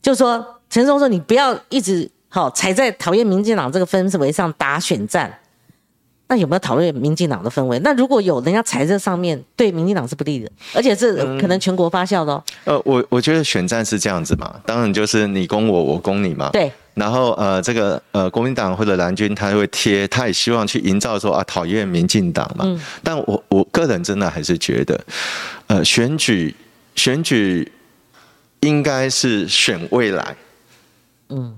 [0.00, 5.38] 就说陈世忠说你不要一直好踩在讨厌民进党这个氛围上打选战。
[6.28, 7.76] 那有没有讨论民进党的氛围？
[7.80, 12.40] 那如果有人家踩在上面，对民进党是不利的，而且是可能全国发酵的。
[12.62, 16.48] 呃，我我觉得选战是这样子嘛，当然就是你攻我，我攻你嘛。
[16.50, 16.70] 对。
[17.00, 22.66] 然后呃，这个呃，国民党或者蓝军他会贴，他也希望去营造说啊，讨厌民进党嘛。
[22.66, 22.78] 嗯。
[23.02, 25.00] 但我我个人真的还是觉得，
[25.68, 26.54] 呃，选举
[26.94, 27.72] 选举
[28.60, 30.36] 应该是选未来。
[31.30, 31.56] 嗯。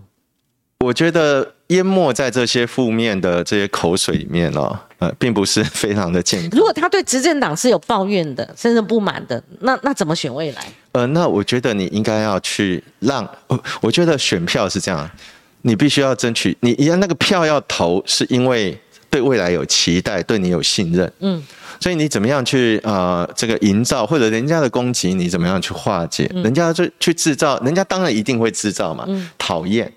[0.84, 6.50] 我觉得淹没在这些负面的这些口水里面哦，呃，并不是非常的健康。
[6.58, 10.66] 如果他对执政党是有抱怨的，甚至不满的，那那怎么选未来？
[10.92, 13.28] 呃，那我觉得你应该要去让，
[13.80, 15.10] 我觉得选票是这样，
[15.62, 18.78] 你必须要争取，你一样那个票要投，是因为
[19.10, 21.42] 对未来有期待，对你有信任，嗯，
[21.80, 26.30] 所以你怎么样去呃这个营造，或者人家的攻击，你怎么样去化解？
[26.34, 29.06] 人家就去制造，人家当然一定会制造嘛，
[29.38, 29.90] 讨厌。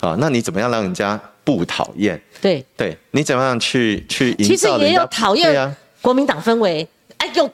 [0.00, 2.18] 啊，那你怎么样让人家不讨厌？
[2.40, 4.44] 对对，你怎么样去去营造？
[4.44, 6.88] 其实也有讨厌国民党氛围，
[7.18, 7.50] 哎，有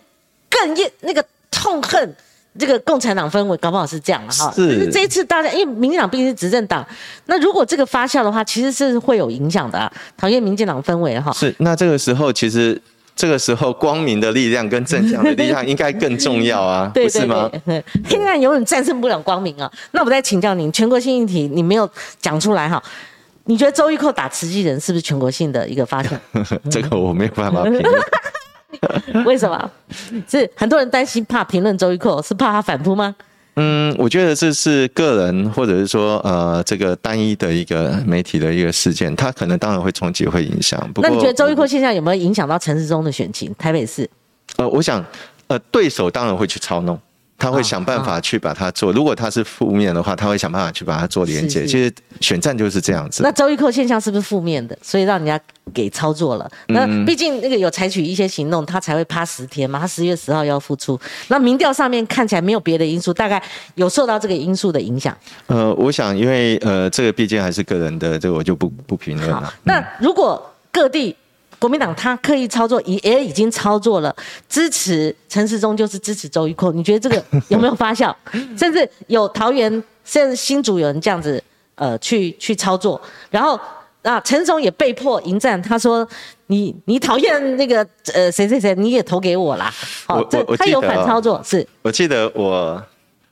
[0.49, 2.15] 更厌那个痛恨
[2.59, 4.53] 这个共产党氛围，搞不好是这样哈。
[4.55, 6.87] 是这一次大家，因为民进党毕竟是执政党，
[7.27, 9.93] 那如果这个发酵的话，其实是会有影响的啊。
[10.17, 11.33] 讨厌民进党氛围哈。
[11.33, 12.81] 是，那这个时候其实。
[13.19, 17.51] 这个时候，光明的力量跟正向的力量应该更重要啊， 不是吗？
[18.05, 19.73] 黑暗永远战胜不了光明啊。
[19.93, 21.89] 那我再请教您，全国性议题你没有
[22.21, 22.83] 讲出来哈？
[23.47, 26.21] 你觉得周玉蔻打慈济人是不是全国性的一个发展？
[26.71, 27.85] 这个我没有办法评论。
[29.25, 29.71] 为什么？
[30.29, 33.15] 是很多人担心怕评论周玉蔻，是怕他反扑吗？
[33.59, 40.79] 嗯，我觉得这是个人，或者是说，呃，这个单一的一个媒体的一个事件，它可能当然会冲击，会影响。
[40.97, 43.55] 那你觉得周玉蔻现象有没有影响到城市中的选情？
[43.59, 44.09] 台北市？
[44.57, 45.03] 呃，我想，
[45.47, 47.01] 呃，对手当然会去操弄。
[47.39, 51.67] 他会想办法去把它做，如果他是负面的话，他会想办法去把它做连接。
[51.67, 53.23] 其实选战就是这样子。
[53.23, 54.77] 那周玉蔻现象是不是负面的？
[54.81, 55.39] 所以让人家
[55.75, 56.51] 给操作了。
[56.69, 59.79] 那毕竟那个有采取一些行动，他才会趴十天嘛。
[59.79, 60.99] 他十月十号要复出。
[61.29, 63.43] 那民调上面看起来没有别的因素，大概
[63.75, 65.17] 有受到这个因素的影响。
[65.47, 69.53] 呃，我想因为呃，这个毕竟还是个人的，这个我就不不评论了。
[69.65, 71.15] 那如果各地。
[71.59, 74.15] 国民党他刻意操作，也也已经操作了，
[74.49, 78.15] 支持陈时中就是支持周玉蔻，你觉得这个有没有发酵？
[78.59, 79.71] 甚至有桃园，
[80.05, 81.43] 甚至新竹有人这样子，
[81.77, 83.01] 呃，去去操作，
[83.31, 83.59] 然后
[84.03, 86.07] 啊，陈总也被迫迎战，他说
[86.49, 89.73] ：“你你讨厌那个呃谁谁谁，你也投给我啦。”
[90.07, 92.83] 好，这他有反操作，是我记得我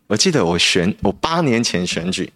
[0.06, 2.32] 我记得我选我八年前选举，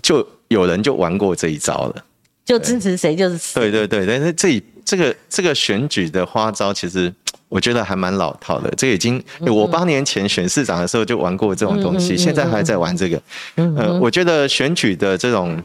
[0.00, 2.04] 就有人就玩过这一招了，
[2.44, 4.62] 就支持谁就是对对对，但是这。
[4.84, 7.12] 这个这个选举的花招，其实
[7.48, 8.72] 我觉得还蛮老套的。
[8.76, 13.22] 这已经我八年前选市长的时候就玩过这种东西，现在还在玩这个。
[13.56, 15.62] 呃，我觉得选举的这种。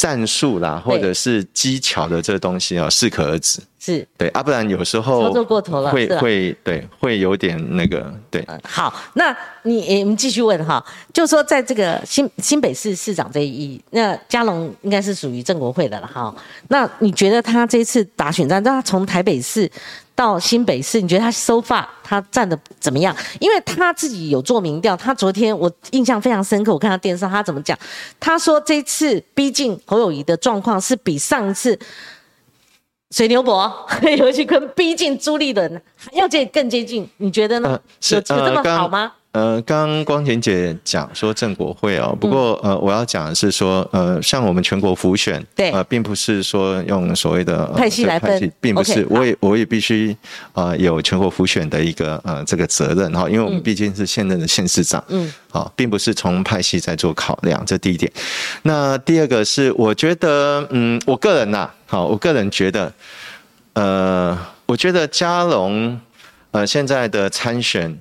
[0.00, 3.60] 战术啦，或者是技巧的这东西啊，适可而止。
[3.78, 8.46] 是对啊，不然有时候操作过头了，会会对，会有点那个对。
[8.62, 10.82] 好，那你我们继续问哈，
[11.12, 16.34] 就说在这个新新北市市长这一，那嘉龙应该是属于郑国会的了哈。
[16.68, 19.70] 那你觉得他这次打选战，他从台北市
[20.20, 23.16] 到新北市，你觉得他收发他站的怎么样？
[23.40, 27.78] 因为他自己有做民调，他昨天我印象非常深刻，我看他电视上他怎么讲，
[28.20, 31.78] 他说这次逼近侯友谊的状况是比上次。
[33.12, 33.72] 水牛伯
[34.18, 37.80] 尤其跟逼近朱立伦，还要接更接近，你觉得呢？
[37.98, 39.12] 是这么好吗？
[39.32, 50.16] 呃，刚刚光田姐讲说郑国会哦，不过呃，我要讲的是说，呃，像我们全国浮选，对，呃，并不是说用所谓的派系来分，并不是，我也我也必须
[50.52, 58.10] 呃有全国浮选的一个呃这个责任哈，因为我们毕竟是现任的县市长，嗯，好，并不是从派系在做考量，这第一点。
[58.62, 62.92] 那第二个是，我觉得，嗯，我个人呐，好，我个人觉得，
[63.74, 66.00] 呃，我觉得嘉龙，
[66.50, 67.96] 呃，现在的参选。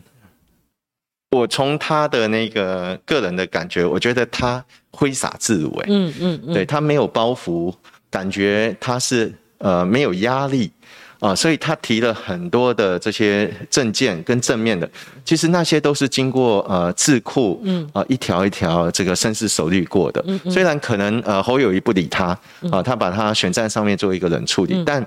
[1.31, 7.71] 我从他的那个个人的感觉，我觉得他挥洒自如，嗯嗯嗯，对他没有包袱，
[8.09, 10.71] 感觉他是呃没有压力
[11.19, 14.89] 啊，所以他提了很多的这些证件跟正面的，
[15.23, 17.87] 其实那些都是经过呃智库嗯。
[17.93, 22.35] 啊一条一条这个深思熟虑过的，虽然可能呃侯友谊不理他
[22.71, 25.05] 啊，他把他选战上面做一个冷处理，但。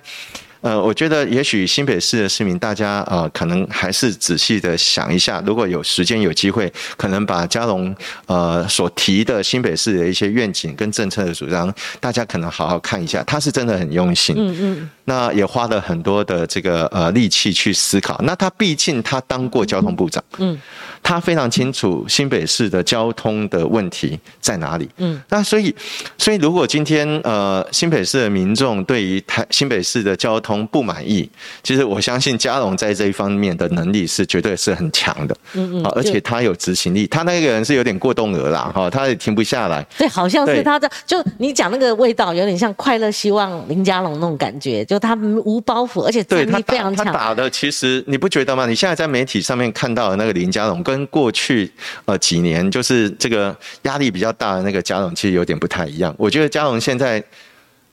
[0.62, 7.94] 呃，我觉得也许新北市的市民，大家呃，可能还是仔细的想一下，如果有时间有机会，可能把嘉龙
[8.26, 18.18] 呃所提的新北市的一些愿景跟政策的主张，大家可能好好看一下，他是真的很用心，嗯嗯，那也花了很多的这个呃力气去思考。
[18.22, 20.58] 那他毕竟他当过交通部长，嗯。
[21.02, 24.88] 他非常清楚新北市的交通的问题在哪里。
[24.98, 25.74] 嗯，那所以，
[26.16, 31.28] 所以如果今天呃新北市的民众对于台新北市的交通不满意，
[31.62, 35.36] 其实我相信嘉龙在这一方面的能力是绝对是很强的。
[35.54, 39.84] 嗯嗯，而且他有执行力，他那个人是有点过动儿啦，哈，他也停不下来。
[39.98, 47.04] 对，好像是他的，就你讲那个味道有点像快乐希望林嘉龙那种感觉，就他无包袱，而且战力非常强。
[47.04, 48.66] 他打的其实你不觉得吗？
[48.66, 51.72] 你现在在媒体上面看到的那个林嘉龙跟跟过去
[52.04, 56.14] 呃几年就是这个压力比较大的那个嘉荣，其实有点不太一样。
[56.18, 57.24] 我觉得嘉荣现在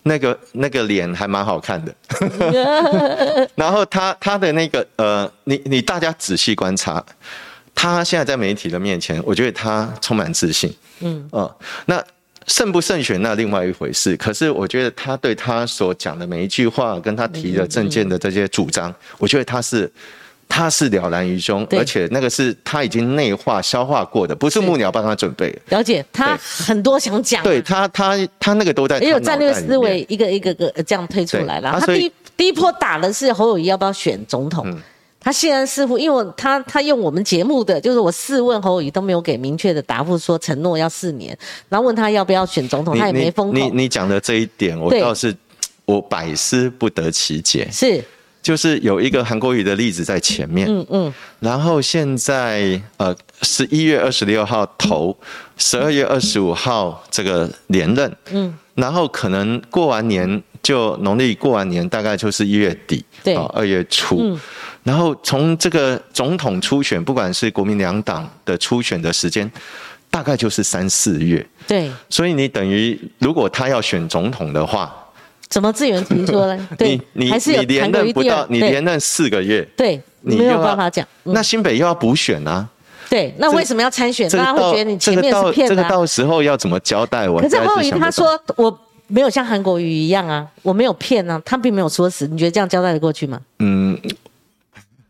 [0.03, 1.95] 那个那个脸还蛮好看的，
[3.55, 7.01] 然后他他的那个呃，你你大家仔细观察，
[7.73, 10.75] 他现在在媒体的面前，我觉得他充满自信。
[10.99, 12.03] 嗯呃，那
[12.47, 14.17] 胜不胜选那另外一回事。
[14.17, 19.89] 可是我觉得他对他所讲的每一句话，跟他提的政见的这些主张，我觉得他是。
[20.49, 25.55] 他是了然于胸，而且那个是他已经内化消化过的，不是木鸟帮他准备。
[25.69, 27.41] 了解，他很多想讲。
[27.43, 28.99] 对他，他他那个都在。
[28.99, 31.79] 也有战略思维，一个一个个这样推出来了。
[31.79, 34.75] 他第一第一波打的是侯友谊要不要选总统，
[35.19, 41.37] 他现在似乎因为他他用我们节目的，就是我试问侯友谊都没有给明确的答复，说承诺要四年，
[41.69, 43.53] 然后问他要不要选总统，他也没封口。
[43.53, 45.33] 你你讲的这一点，我倒是
[45.85, 47.69] 我百思不得其解。
[47.71, 48.03] 是。
[48.49, 55.15] 就是有一个韩国语的例子在前面，嗯嗯，然后现在呃十一月二十六号投，
[55.55, 64.35] 十二月二十五号这个连任，嗯，然后可能过完年就农历过完年，大概就是一月底，对，二月初，
[64.81, 69.47] 然后从这个总统初选，不管是国民两党的初选的时间，
[70.09, 74.91] 大概就是三四月，对，所以你等于如果他要选总统的话。
[75.49, 76.67] 怎么自圆其说呢？
[76.77, 81.05] 对，还是有连任不到，你连任四个月，对，没有办法讲。
[81.23, 82.67] 那新北又要补选啊？
[83.09, 84.29] 对，那为什么要参选？
[84.29, 85.75] 大家会觉得你前面是骗的。
[85.75, 87.27] 这个到时候要怎么交代？
[87.27, 92.27] 我可是后宇他说我没有像韩国瑜一样啊，我没有骗啊，他并没有说死。
[92.27, 93.41] 你觉得这样交代的过去吗？
[93.57, 93.99] 嗯，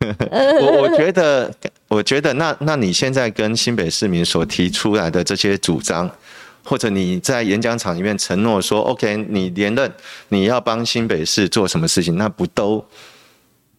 [0.00, 1.52] 我我觉得，
[1.88, 6.10] 我觉得那那你现在跟新北市民所提出来的这些主张。
[6.64, 9.92] 或者你在演讲场里面承诺说，OK，你连任，
[10.28, 12.84] 你要帮新北市做什么事情，那不都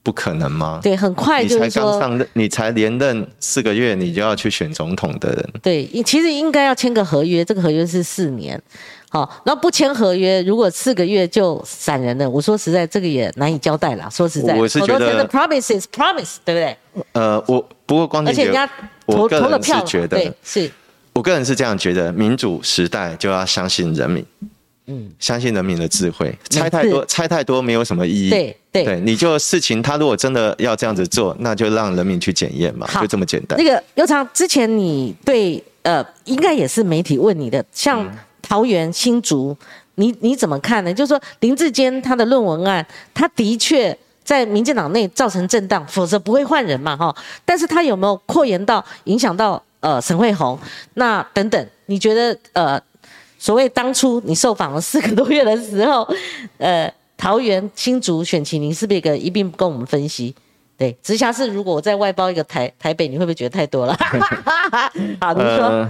[0.03, 0.79] 不可能吗？
[0.81, 5.49] 对，很快就是说，上任，你才连任四个月，你就要去选总统的人。
[5.61, 8.59] 对，其实应该要签个合约，这个合约是四年，
[9.09, 14.09] 好，那不签合约，如果四个月就闪人了，我说实在，这个也难以交代了。
[14.09, 17.03] 说实在，我是觉得 promises promise，对不对？
[17.13, 18.67] 呃，我不过光而且人家
[19.05, 20.71] 投投了票，觉得是。
[21.13, 24.25] 我个人是这样觉得，民主时代就要相信人民，
[24.87, 28.29] 嗯，相信人民的智慧，猜太多猜太多没有什么意义。
[28.29, 33.59] 对对对，你就事情他如果真的要这样子做，那就让人民去检验嘛，就这么简单。
[33.59, 38.09] 那个尤长之前你对呃，应该也是媒体问你的，像
[38.41, 39.55] 桃园新竹，
[39.95, 40.93] 你你怎么看呢？
[40.93, 47.13] 就是说林志坚他的论文案，他的确在民进党内造成震荡，否则不会换人嘛哈。
[47.43, 50.57] 但是他有没有扩延到影响到呃沈惠红
[50.93, 51.67] 那等等？
[51.87, 52.81] 你觉得呃？
[53.43, 56.07] 所谓当初你受访了四个多月的时候，
[56.59, 60.35] 呃，桃园新竹选情，你是不是一个一并跟我们分析？
[60.77, 63.97] 对，直辖市如果我再外包一个台台北，你会不会觉得太多了？
[65.19, 65.89] 好，你说。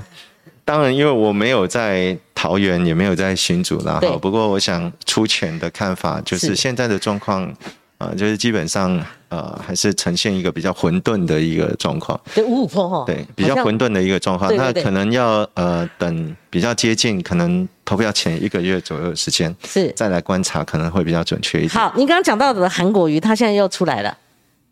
[0.63, 7.53] 当然，因为我没有在桃园，也没有在新竹然后不过我想出钱的看法就是现在的状况。
[8.01, 8.99] 啊，就是基本上，
[9.29, 12.19] 呃，还是呈现一个比较混沌的一个状况。
[12.33, 13.03] 对，五五坡哈。
[13.05, 14.53] 对，比较混沌的一个状况。
[14.55, 21.69] 那可能要呃等比较接近，可能投票前一个月左右的时间，是再来观察，可能会比较准确一点。
[21.69, 24.17] 好，你刚刚讲到的韩国瑜，他现在又出来了。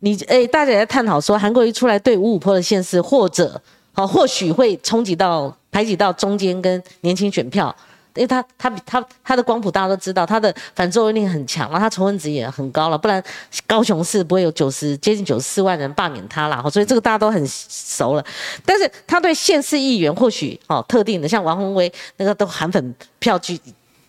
[0.00, 3.62] 你哎，大家也在探讨说，韩国瑜出来对五五坡的县市，或者
[3.92, 7.72] 好，或许会冲击到排挤到中间跟年轻选票。
[8.14, 13.22] 因为他他他他的光谱大家都知道，他的反作用力很强然后，他仇恨值也很高了，不然
[13.66, 16.62] 高雄市不会有九十接近九十四万人罢免他啦。
[16.70, 18.24] 所以这个大家都很熟了。
[18.64, 23.58] 但是他对县市议员或许哦特定的，像王宏威那个都韩粉票居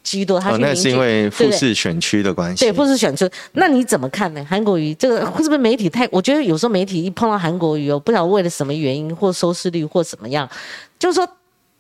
[0.04, 2.66] 居多，他那是因为复试选区的关系。
[2.66, 4.44] 对复试选区，那你怎么看呢？
[4.50, 6.08] 韩国瑜这个是不是媒体太？
[6.12, 10.50] 我觉得有时候媒体一碰到韩国瑜哦，不知道为了什么原因或收视率或怎么样，
[10.98, 11.28] 就是说。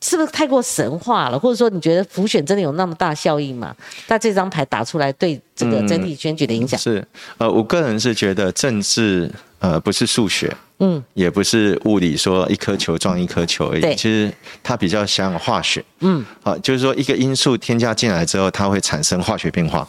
[0.02, 1.38] 是不是太过神话了？
[1.38, 3.76] 或者说，你觉得浮选真的有那么大效应吗？
[4.08, 7.06] 那这张牌打出来，对这个整体选举的影响是？
[7.38, 13.82] 呃，我个人是觉得政治呃不是数学，嗯，也不是物理，说一颗球撞一颗球而已。
[13.96, 14.34] 其实
[14.64, 19.88] 它比较像化学，嗯，好，就是说一个因素添加进来之后，它会产生化学变化。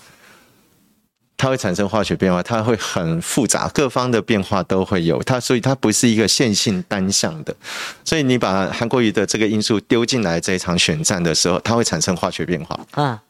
[1.42, 7.52] 它会产生化学变化，它会很复杂，各方的变化都会有它，所以它不是一个线性单向的。
[8.04, 13.20] 所以你把韩国瑜的这个因素丢进来这一场选战的时候，它会产生化学变化啊。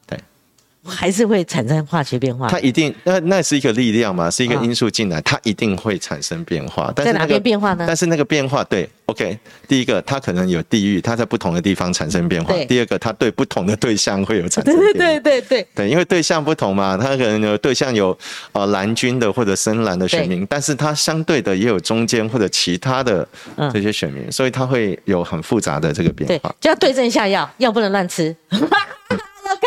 [0.85, 2.49] 还是会产生化学变化。
[2.49, 6.93] 它一定，那那是一个力量嘛，是一个因素进来，它一定会产生变化。
[6.97, 7.85] 在哪边变化呢？
[7.87, 12.53] 但是那个变化，对，OK，第一个，它可能有地域，它在不同的地方产生变化。
[12.65, 14.93] 第二个，它对不同的对象会有产生变化。
[14.93, 18.17] 对对对对对，因为对象不同嘛，它可能有对象有
[18.53, 23.27] 呃蓝军的或者深蓝的选民，但是它相对的也有中间或者其他的
[23.73, 26.53] 这些选民，所以它会有很复杂的这个变化。
[26.61, 28.35] 就要对症下药，药不能乱吃。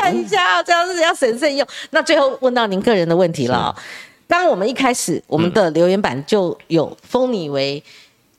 [0.05, 1.67] 看一下，这样子要审慎用。
[1.89, 3.75] 那最后问到您个人的问题了。
[4.27, 7.83] 刚刚我们一开始我们的留言板就有封你为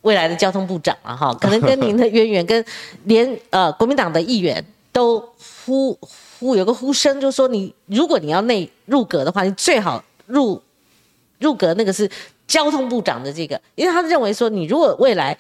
[0.03, 2.65] 未来的交通部长了哈，可能跟您的渊源，跟
[3.05, 5.19] 连呃国民党的议员都
[5.67, 5.99] 呼
[6.39, 10.63] 呼有个呼声，就说你如果你要内入阁的话，你最好入
[11.41, 12.09] 入阁那个是
[12.47, 15.37] 交通部长的这个，因为他认为说你如果未来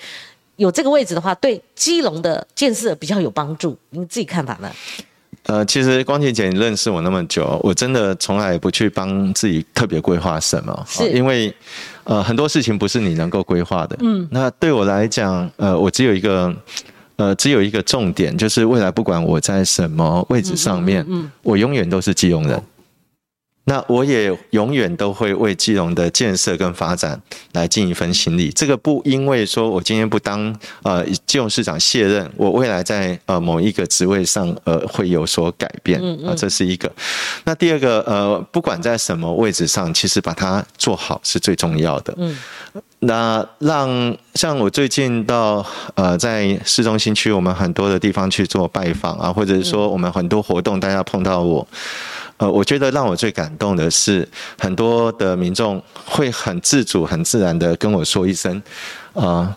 [0.56, 3.76] 有这个位置的话，对基隆的建设比较有帮助。
[3.90, 4.72] 您自己看法呢？
[5.46, 11.54] 呃，其实光晴姐，你认识我那么久，我真的从来不去帮自己特别规划什么，是因为
[12.04, 13.96] 呃很多事情不是你能够规划的。
[14.00, 16.52] 嗯，那对我来讲，呃，我只有一个
[17.16, 22.60] 呃只有一个重点，就是未来不管我在什么位置上面，嗯，我永远都是基隆人。
[23.68, 27.20] 那我也永远都会为基隆的建设跟发展
[27.52, 28.48] 来尽一份心力。
[28.52, 36.90] 这个不因为说我今天不当呃基隆市长卸任，我未来在呃某一个职位上呃会有所改变啊，这是一个。
[37.42, 42.14] 那第二个呃，不管在什么位置上，其实把它做好是最重要的。
[42.18, 42.38] 嗯，
[43.00, 51.66] 那让像我最近到呃在市中心区，我们很多的地方去做拜访啊，或者是说我们很多活动，大家碰到我。
[52.38, 54.28] 呃，我觉得让我最感动的是，
[54.58, 58.62] 很多的民众会很自主、很自然的跟我说一声
[59.14, 59.56] ：“啊，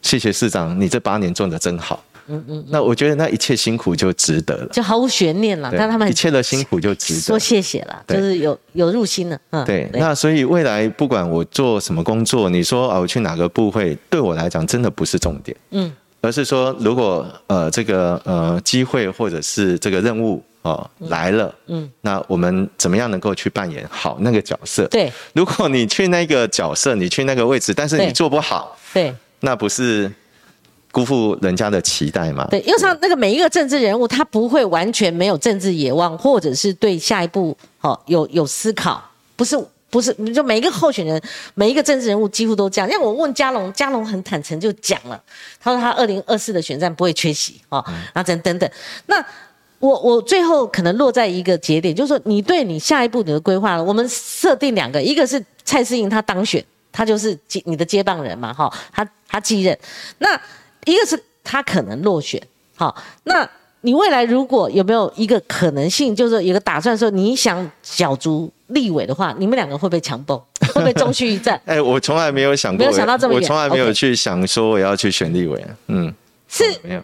[0.00, 5.74] 谢谢市长，你这八年做的真好。”嗯嗯，那我觉得那一切辛苦就值得了，就毫无悬念了。
[5.76, 9.36] 但他们一切的辛苦就值得说谢谢了，就是有有入心了。
[9.50, 9.90] 嗯，对。
[9.94, 15.56] 那所以未来不管我做什么工作，你说啊，我去哪个部会，对我来讲真的不是重点。
[15.72, 20.40] 嗯，而是说，如果呃这个呃机会或者是这个任务。
[20.62, 24.86] 哦，来了，嗯，那我们怎么样能够去扮演好那个角色？
[24.88, 30.12] 对，如果你去那个角色，你去那个位置，但是你做不好，对，那不是
[30.92, 32.46] 辜负人家的期待吗？
[32.50, 39.02] 对，因为像那个每一个政治人物，他不会完全没有政治野望，或者是对下一步哦有有思考，
[39.36, 39.58] 不是
[39.88, 41.18] 不是，就每一个候选人，
[41.54, 42.90] 每一个政治人物几乎都这样。
[42.90, 45.18] 因为我问嘉龙，嘉龙很坦诚就讲了，
[45.58, 47.82] 他说他二零二四的选战不会缺席哦，
[48.12, 48.70] 那等等等，
[49.06, 49.24] 那。
[49.80, 56.62] 我我最后可能落在一个节点，就是说你对你下一步你的规划，我们设定两个，一个是蔡世英他当选，
[56.92, 59.76] 他就是接你的接棒人嘛，哈，他他继任，
[60.18, 60.38] 那
[60.84, 62.40] 一个是他可能落选，
[62.76, 63.48] 好，那
[63.80, 70.38] 你未来如果有没有一个可能性，就是有个打算说你想角逐立委的话，你们两个会不会强蹦，
[70.74, 71.58] 会不会中续一战？
[71.64, 76.12] 哎，我从来没有想过，没有想到这么远我从来没有去想说我要去选立委，嗯，
[76.48, 77.02] 是没有，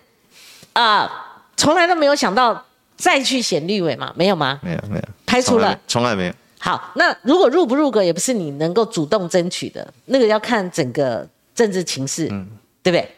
[0.75, 1.26] 啊、
[1.57, 2.65] 从来都没有想到
[2.97, 4.59] 再去选立委嘛，没有吗？
[4.63, 5.79] 没有，没有，排除了。
[5.89, 6.33] 从来没有。
[6.59, 12.47] 好，那如果入不入阁也不是你能够主动争取的，那个要看整个政治情势，嗯
[12.83, 13.09] 对不对？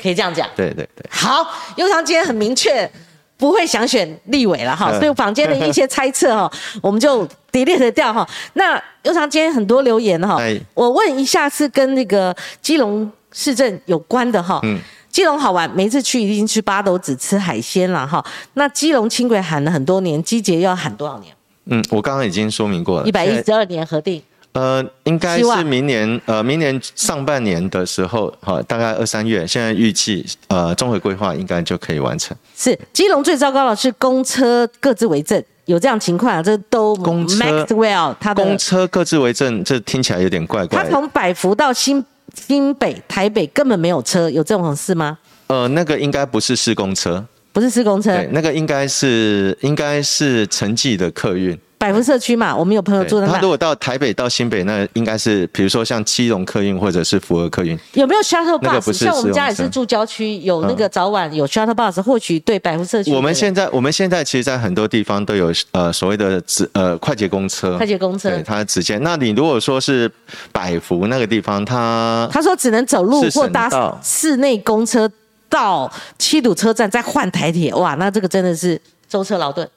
[0.00, 0.48] 可以这样讲。
[0.54, 1.46] 对对对，好，
[1.76, 2.90] 尤长今天很明确，
[3.36, 8.28] 不会想选立委了哈，嗯所以坊间的一些猜测哈， 我们就 delete 掉哈。
[8.54, 14.60] 那尤长今天很多留言哈哎，我问一下是跟那个基隆市政有关的哈。
[14.64, 14.78] 嗯
[15.10, 18.24] 基隆好玩，每次去一定去八斗子吃海鲜了哈。
[18.54, 21.34] 那基隆轻轨喊了很多年，基捷要喊多少年？
[21.66, 24.22] 嗯，我刚刚已经说明过了，一百一十二年核定。
[24.52, 32.36] 呃，应该是明年呃，明年上半年的时候，哈，大概二三月，现在预计呃，综合规划应该就可以完成。
[32.56, 36.42] 是基隆最糟糕的是公车各自为政，有这样情况啊？
[36.42, 40.88] 这都公车 Maxwell 他的公车各自为政，这听起来有点怪怪的。
[40.88, 42.04] 他从百福到新
[42.34, 45.18] 新北、台北根本没有车，有这种事吗？
[45.48, 51.58] 呃，那个应该不是施工车，不是施工车，对，那个应该是应该是城际的客运。
[51.78, 57.78] 百福社区嘛，我们有朋友住在那对他如，果到台北到新北，那应该是比如说像七荣客运或者是福和客运。
[57.92, 58.80] 有没有 shuttle bus？
[58.84, 68.98] 不是像我们家也是住郊区，有那个早晚有 shuttle bus，或许对百福社区，我们现在我们现在其实，在很多地方都有呃所谓的直呃快捷公车，快捷公车对，它直接。
[68.98, 70.10] 那你如果说是
[70.50, 75.08] 百福那个地方，它他说只能走路或搭省道市内公车
[75.48, 79.68] 到七堵车站，再换台铁，哇，那这个真的是舟车劳顿。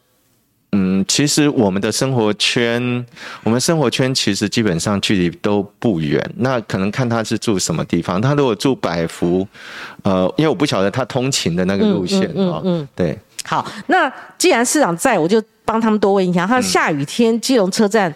[0.73, 3.05] 嗯，其实我们的生活圈，
[3.43, 6.23] 我们生活圈其实基本上距离都不远。
[6.37, 8.21] 那可能看他是住什么地方。
[8.21, 9.45] 他如果住百福，
[10.03, 18.13] 呃，因为我不晓得他通勤的那个路线啊、嗯嗯嗯对，好，那既然市长在，我就帮他们多问一下，他下雨天基隆车站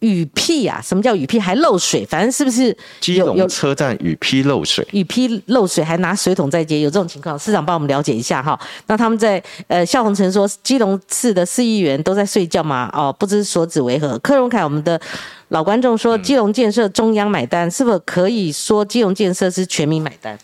[0.00, 0.80] 雨披啊？
[0.82, 1.40] 什么叫雨披？
[1.40, 2.04] 还漏水？
[2.06, 4.86] 反正是不是基隆车站雨披漏水。
[4.92, 6.80] 雨披漏水，还拿水桶在接？
[6.80, 7.38] 有这种情况？
[7.38, 8.58] 市长帮我们了解一下哈。
[8.86, 12.90] 那他们在呃，肖宏成说，基隆市的市议员都在睡觉嘛？
[12.92, 14.18] 哦，不知所指为何？
[14.20, 15.00] 柯荣凯，我们的
[15.48, 20.38] 老观众说，基隆建设中央买单，是否可以说基隆建设是全民买单？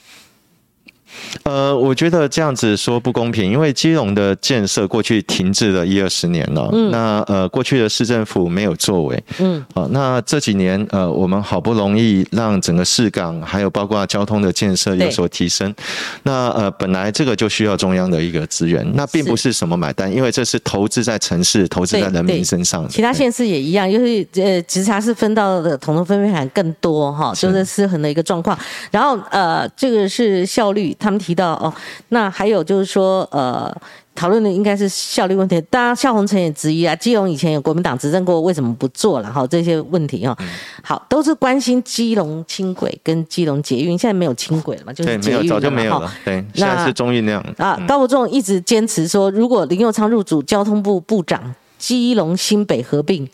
[1.42, 6.90] 呃，我觉得这样子说不公平，因为基隆的建设过去停滞了一二十年了，嗯。
[6.90, 15.74] 那呃，过去的市政府没有作为，嗯，好、那这几年呃，我们好不容易让整个市港还有包括交通的建设有所提升，
[16.22, 22.88] 那呃，本来这个就需要中央的一个资源，那并不是什么买单，因为这是投资在城市、投资在人民身上的。
[22.88, 28.58] 其他县市也一样，就是呃，直辖市分到的统筹分配函更多哈，就是失衡的一个状况。
[28.90, 31.72] 然后呃，这个是效率，他们提到哦，
[32.08, 33.72] 那还有就是说呃。
[34.16, 39.28] 讨论的应该是效率问题，当然夏宏成也质疑啊，基隆以前有国民党执政过，为什么不做了？
[39.28, 40.38] 哈，这些问题哈，
[40.84, 46.08] 好，都是关心基隆轻轨跟基隆捷运，现在没有轻轨了嘛，就是对，没有，捷运早就没有了。
[46.24, 47.44] 对，现在是中运量。
[47.56, 53.28] 啊，高伯仲一直坚持说，如果林佑昌入主交通部部长，基隆新北合并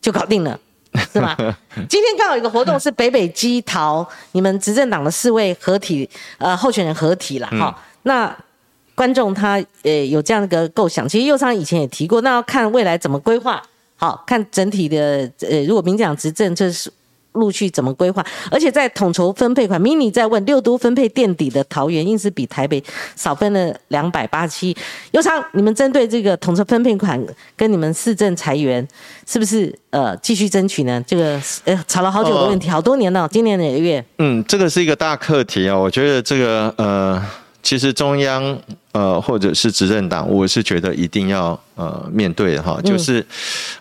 [0.00, 0.58] 就搞定了。
[1.12, 1.36] 是吗？
[1.88, 8.34] 今天刚好有一个活动是北北基桃，你们执政党的四位合体，呃，候选人合体了哈、那
[8.94, 13.62] 观众他呃有这样一个构想，其实右昌以前也提过，那要看未来怎么规划。
[13.98, 16.92] 好看整体的呃，如果民进党执政，这是
[17.36, 18.24] 陆续怎么规划？
[18.50, 22.82] 而且在统筹分配款，mini 在问六都分配垫底的桃园，硬是比台北
[23.14, 24.76] 少分了两百八十七。
[25.12, 27.24] 尤昌，你们针对这个统筹分配款
[27.56, 28.86] 跟你们市政裁员，
[29.26, 31.02] 是不是呃继续争取呢？
[31.06, 34.04] 这个呃吵了好久的问题，好多年了，今年哪个月？
[34.18, 37.22] 嗯，这个是一个大课题啊、我觉得这个呃，
[37.66, 38.56] 其实中央
[38.92, 43.26] 呃或者是执政党，我是觉得一定要呃面对的哈，就是、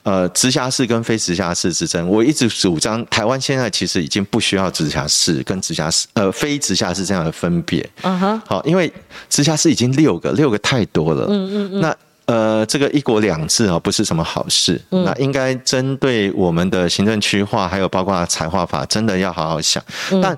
[0.02, 2.10] 呃直辖市跟非直辖市之争。
[2.10, 7.88] 我一直主张，台湾现在其实已经不需要直辖市跟直辖市呃非直辖市这样的分别。
[8.02, 8.92] 嗯哼，好，因为
[9.30, 11.28] 直辖市已经六个，六个太多了。
[11.30, 11.82] 嗯嗯嗯。
[11.82, 11.96] 那
[12.26, 14.82] 呃，这个一国两制啊，不是什么好事。
[14.90, 19.84] 那应该针对我们的行政区划，还有包括财划法，真的要好好想。
[20.24, 20.36] 但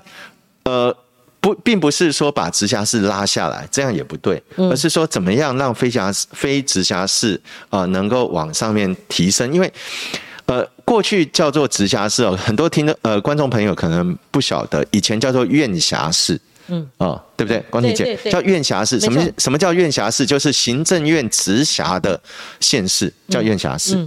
[0.64, 0.94] 呃。
[1.40, 7.40] 不，并不是说把直辖市拉下来，这样也不对，而是说怎么样让非辖非直辖市
[7.70, 9.72] 啊、呃、能够往上面提升，因为
[10.46, 16.40] 呃过去叫做直辖市哦，很多听的呃观众朋友可能不晓得，以前叫做院辖市。
[16.70, 17.64] 嗯，哦，对不对？
[17.70, 20.26] 光庭姐叫院辖市，什么什么叫院辖市？
[20.26, 22.20] 就是行政院直辖的
[22.60, 24.06] 县市叫院辖市。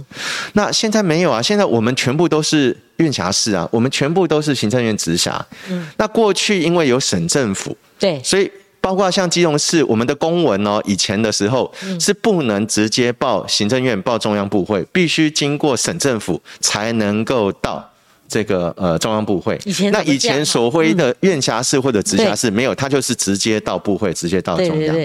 [0.52, 5.44] 那现在没有啊，现在我们全部都是院辖市啊，我们全部都是行政院直辖。
[5.68, 8.50] 嗯，那过去因为有省政府，对，所以。
[8.82, 17.91] 包括像基隆市，我们的公文哦，以前的时候是不能直接报行政院、报中央部会，必须经过省政府才能够到。
[18.32, 19.58] 这个呃中央部会，
[19.92, 24.96] 那以前所谓的院辖市或者直辖市没有，它就是直接到部会，直接到中央。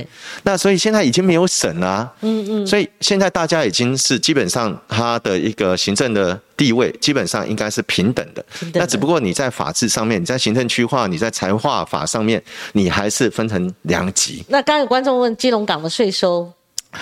[0.43, 8.45] 那所以现在已经没有省了，嗯嗯，所以现在大家已经是基本上它的一个行政的地位基本上应该是平等的。
[8.73, 12.41] 那只不过你在法制上面，你在行政区划，你在财划法上面，
[12.71, 14.45] 你还是分成两级。
[14.47, 16.49] 那刚有观众问基隆港的税收。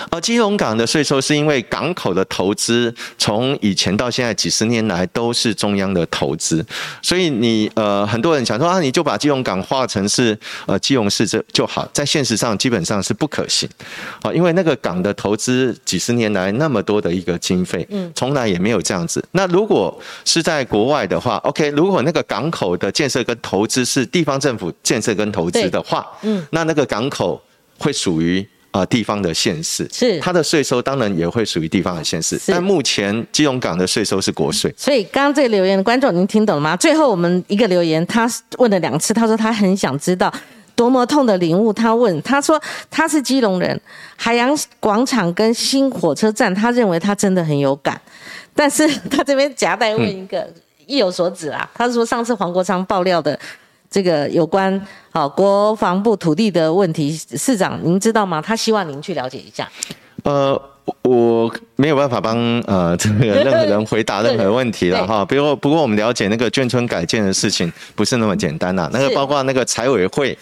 [0.09, 6.65] 而基隆港的税收是因为港口的投资，从以前到现在几十年来都是中央的投资，
[7.01, 13.69] 所以你呃很多人想说啊，你就把基隆港划成是呃基隆市这就好，在现实上基本上是不可行，
[14.21, 19.23] 啊，因为那个港的投资几十年来那么多的一个经费，嗯，从来也没有这样子。
[19.31, 27.41] 那如果是在国外的话，OK，如果那个港口的建设跟投资是地方政府建设跟投资的话，嗯，那那个港口
[27.77, 28.45] 会属于。
[28.75, 32.37] 啊，地方的县市是它的税收，当然也会属于地方的县市。
[32.47, 34.73] 但目前基隆港的税收是国税。
[34.75, 36.75] 所以刚刚这个留言的观众，您听懂了吗？
[36.75, 40.29] 最后我们一个留言，他问了两次，他说他很想知道
[40.75, 41.71] 多么痛的领悟。
[41.71, 42.61] 他问，他说
[42.91, 43.79] 他是基隆人，
[44.17, 47.99] 海洋广场跟新火车站，他认为他真的很有感。
[48.53, 50.45] 但是 他这边夹带问一个，
[50.85, 51.65] 意有所指啊。
[51.73, 53.39] 他是说上次黄国昌爆料的。
[53.95, 54.69] 这个有关
[55.13, 58.41] 啊国防部土地的问题，市长您知道吗？
[58.41, 59.71] 他希望您去了解一下。
[60.25, 60.61] 呃，
[61.03, 62.37] 我没有办法帮
[62.67, 65.25] 呃 这个任何人回答 任何问题了哈。
[65.25, 70.37] 不过不过我们了解那个眷村改建的事情不是那么简单呐，那个包括那个财委会。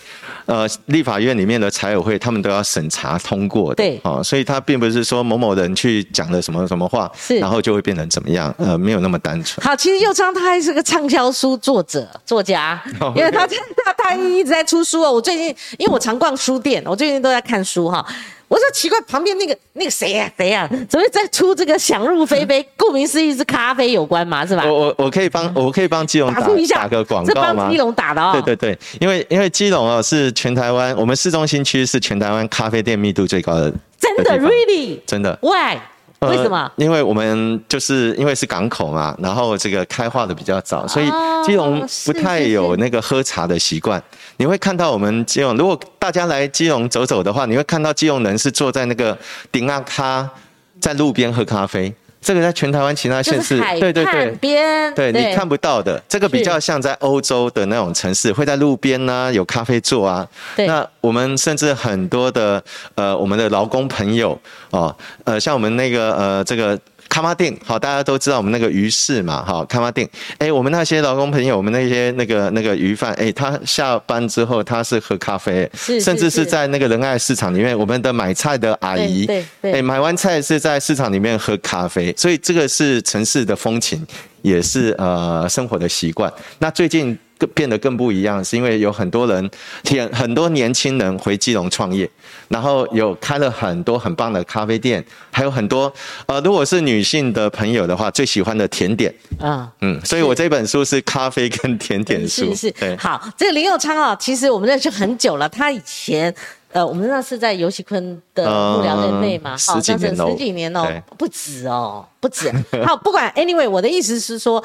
[0.46, 9.66] 呃，立法院里面的财委会，他们都要审查通过的，对，啊，所以他并不是说某某人去讲了什么什么话，是，然后就会变成怎么样，呃，没有那么单纯。
[9.66, 12.78] 好，其实右昌他还是个畅销书作者、作家，
[13.16, 15.14] 因为他他他一直在出书哦。
[15.14, 15.48] 我最近
[15.78, 18.06] 因为我常逛书店，我最近都在看书哈。
[18.50, 22.66] 我说奇怪，旁边那个那个谁呀谁呀，怎么在出这个想入非非？
[22.78, 24.64] 顾名思义是咖啡有关嘛，是吧？
[24.66, 26.42] 我我我可以帮我可以帮基隆打
[26.76, 27.70] 打个广告吗？
[27.70, 28.32] 基隆打的哦。
[28.34, 33.74] 对对对，因为因为基隆哦是全台湾，我们市中心区是全台湾咖啡店密度最高的。
[34.00, 35.00] 真的，really？
[35.06, 35.78] 真的？Why？
[36.20, 36.72] 为什么？
[36.78, 41.06] 因为我们就是因为是港口嘛，然后这个开化的比较早，所以
[41.46, 44.02] 基隆不太有那个喝茶的习惯。
[44.38, 49.18] 你会看到我们基隆，如果大家来基隆走走的话，你会看到基隆人是坐在那个
[49.52, 50.30] 顶阿咖，
[50.84, 51.94] 在路边喝咖啡。
[52.22, 56.02] 这个在全台湾其他县市，对对对，边，对你看不到的。
[56.10, 60.28] 这个比较像在欧洲的那种城市，会在路边呢有咖啡座啊。
[60.58, 62.62] 那我们甚至很多的
[62.96, 64.38] 呃，我们的劳工朋友
[64.72, 64.94] 哦，
[65.24, 66.78] 呃，像我们那个呃，这个。
[67.10, 70.08] 卡马丁，好，大家都知道我们那个鱼市嘛，哈，卡马丁，
[70.38, 75.70] 哎，我们那些劳工朋友，我们那些那个那个鱼贩，哎，他下班之后他是喝咖啡，
[76.02, 84.06] 甚至是在那个仁爱市场里面，我们的买菜的阿姨，对对，哎，买完菜是在市场里面喝咖啡，所以这个是城市的风情，
[84.42, 86.32] 也是呃生活的习惯。
[86.60, 87.18] 那最近。
[87.48, 89.50] 变得更不一样，是因为有很多人，
[90.12, 92.10] 很多年轻人回基隆创业，
[92.48, 95.92] 然后有开了很多很棒的咖啡店，还有很多
[96.26, 106.34] 呃，如果是女性的朋友的话，最喜欢的甜点啊，嗯，所以我这本书是咖啡跟甜点书，是是，好，这个林佑昌啊，其实我们认识很久了，他以前
[106.72, 110.88] 呃，我们那是在游戏坤的幕僚任内嘛，好，十几年十几年哦，
[111.18, 112.52] 不止哦，不止，
[112.86, 114.64] 好，不管，anyway，我的意思是说。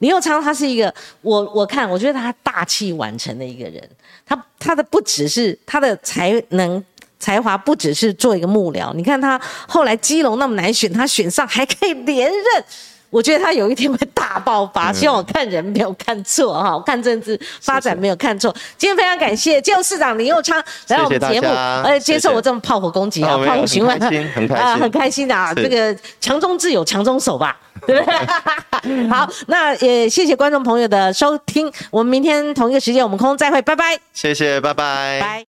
[0.00, 3.88] 林佑昌他是一个，我我看我觉得他大器晚成的一个人，
[4.26, 6.84] 他他的不只是他的才能
[7.18, 12.64] 才华，不只是做一个幕僚，你看他后来基隆那么难选，他选上还可以连任。
[13.10, 18.54] 我觉得他有一天会大爆发，希望我看人没有看错哈，我看政治发展没有看错。
[18.78, 21.48] 今天非常感谢金融市长林佑昌来我们节目，
[21.84, 23.98] 而且接受我这种炮火攻击啊，炮火询问，
[24.54, 29.06] 啊，很开心的啊，这个强中自有强中手吧， 对不对？
[29.10, 33.98] 好，那也谢谢观众朋友的收听，我们明天同一个时间我们空中再会，拜拜。
[34.12, 35.18] 谢谢，拜拜。
[35.20, 35.44] 拜。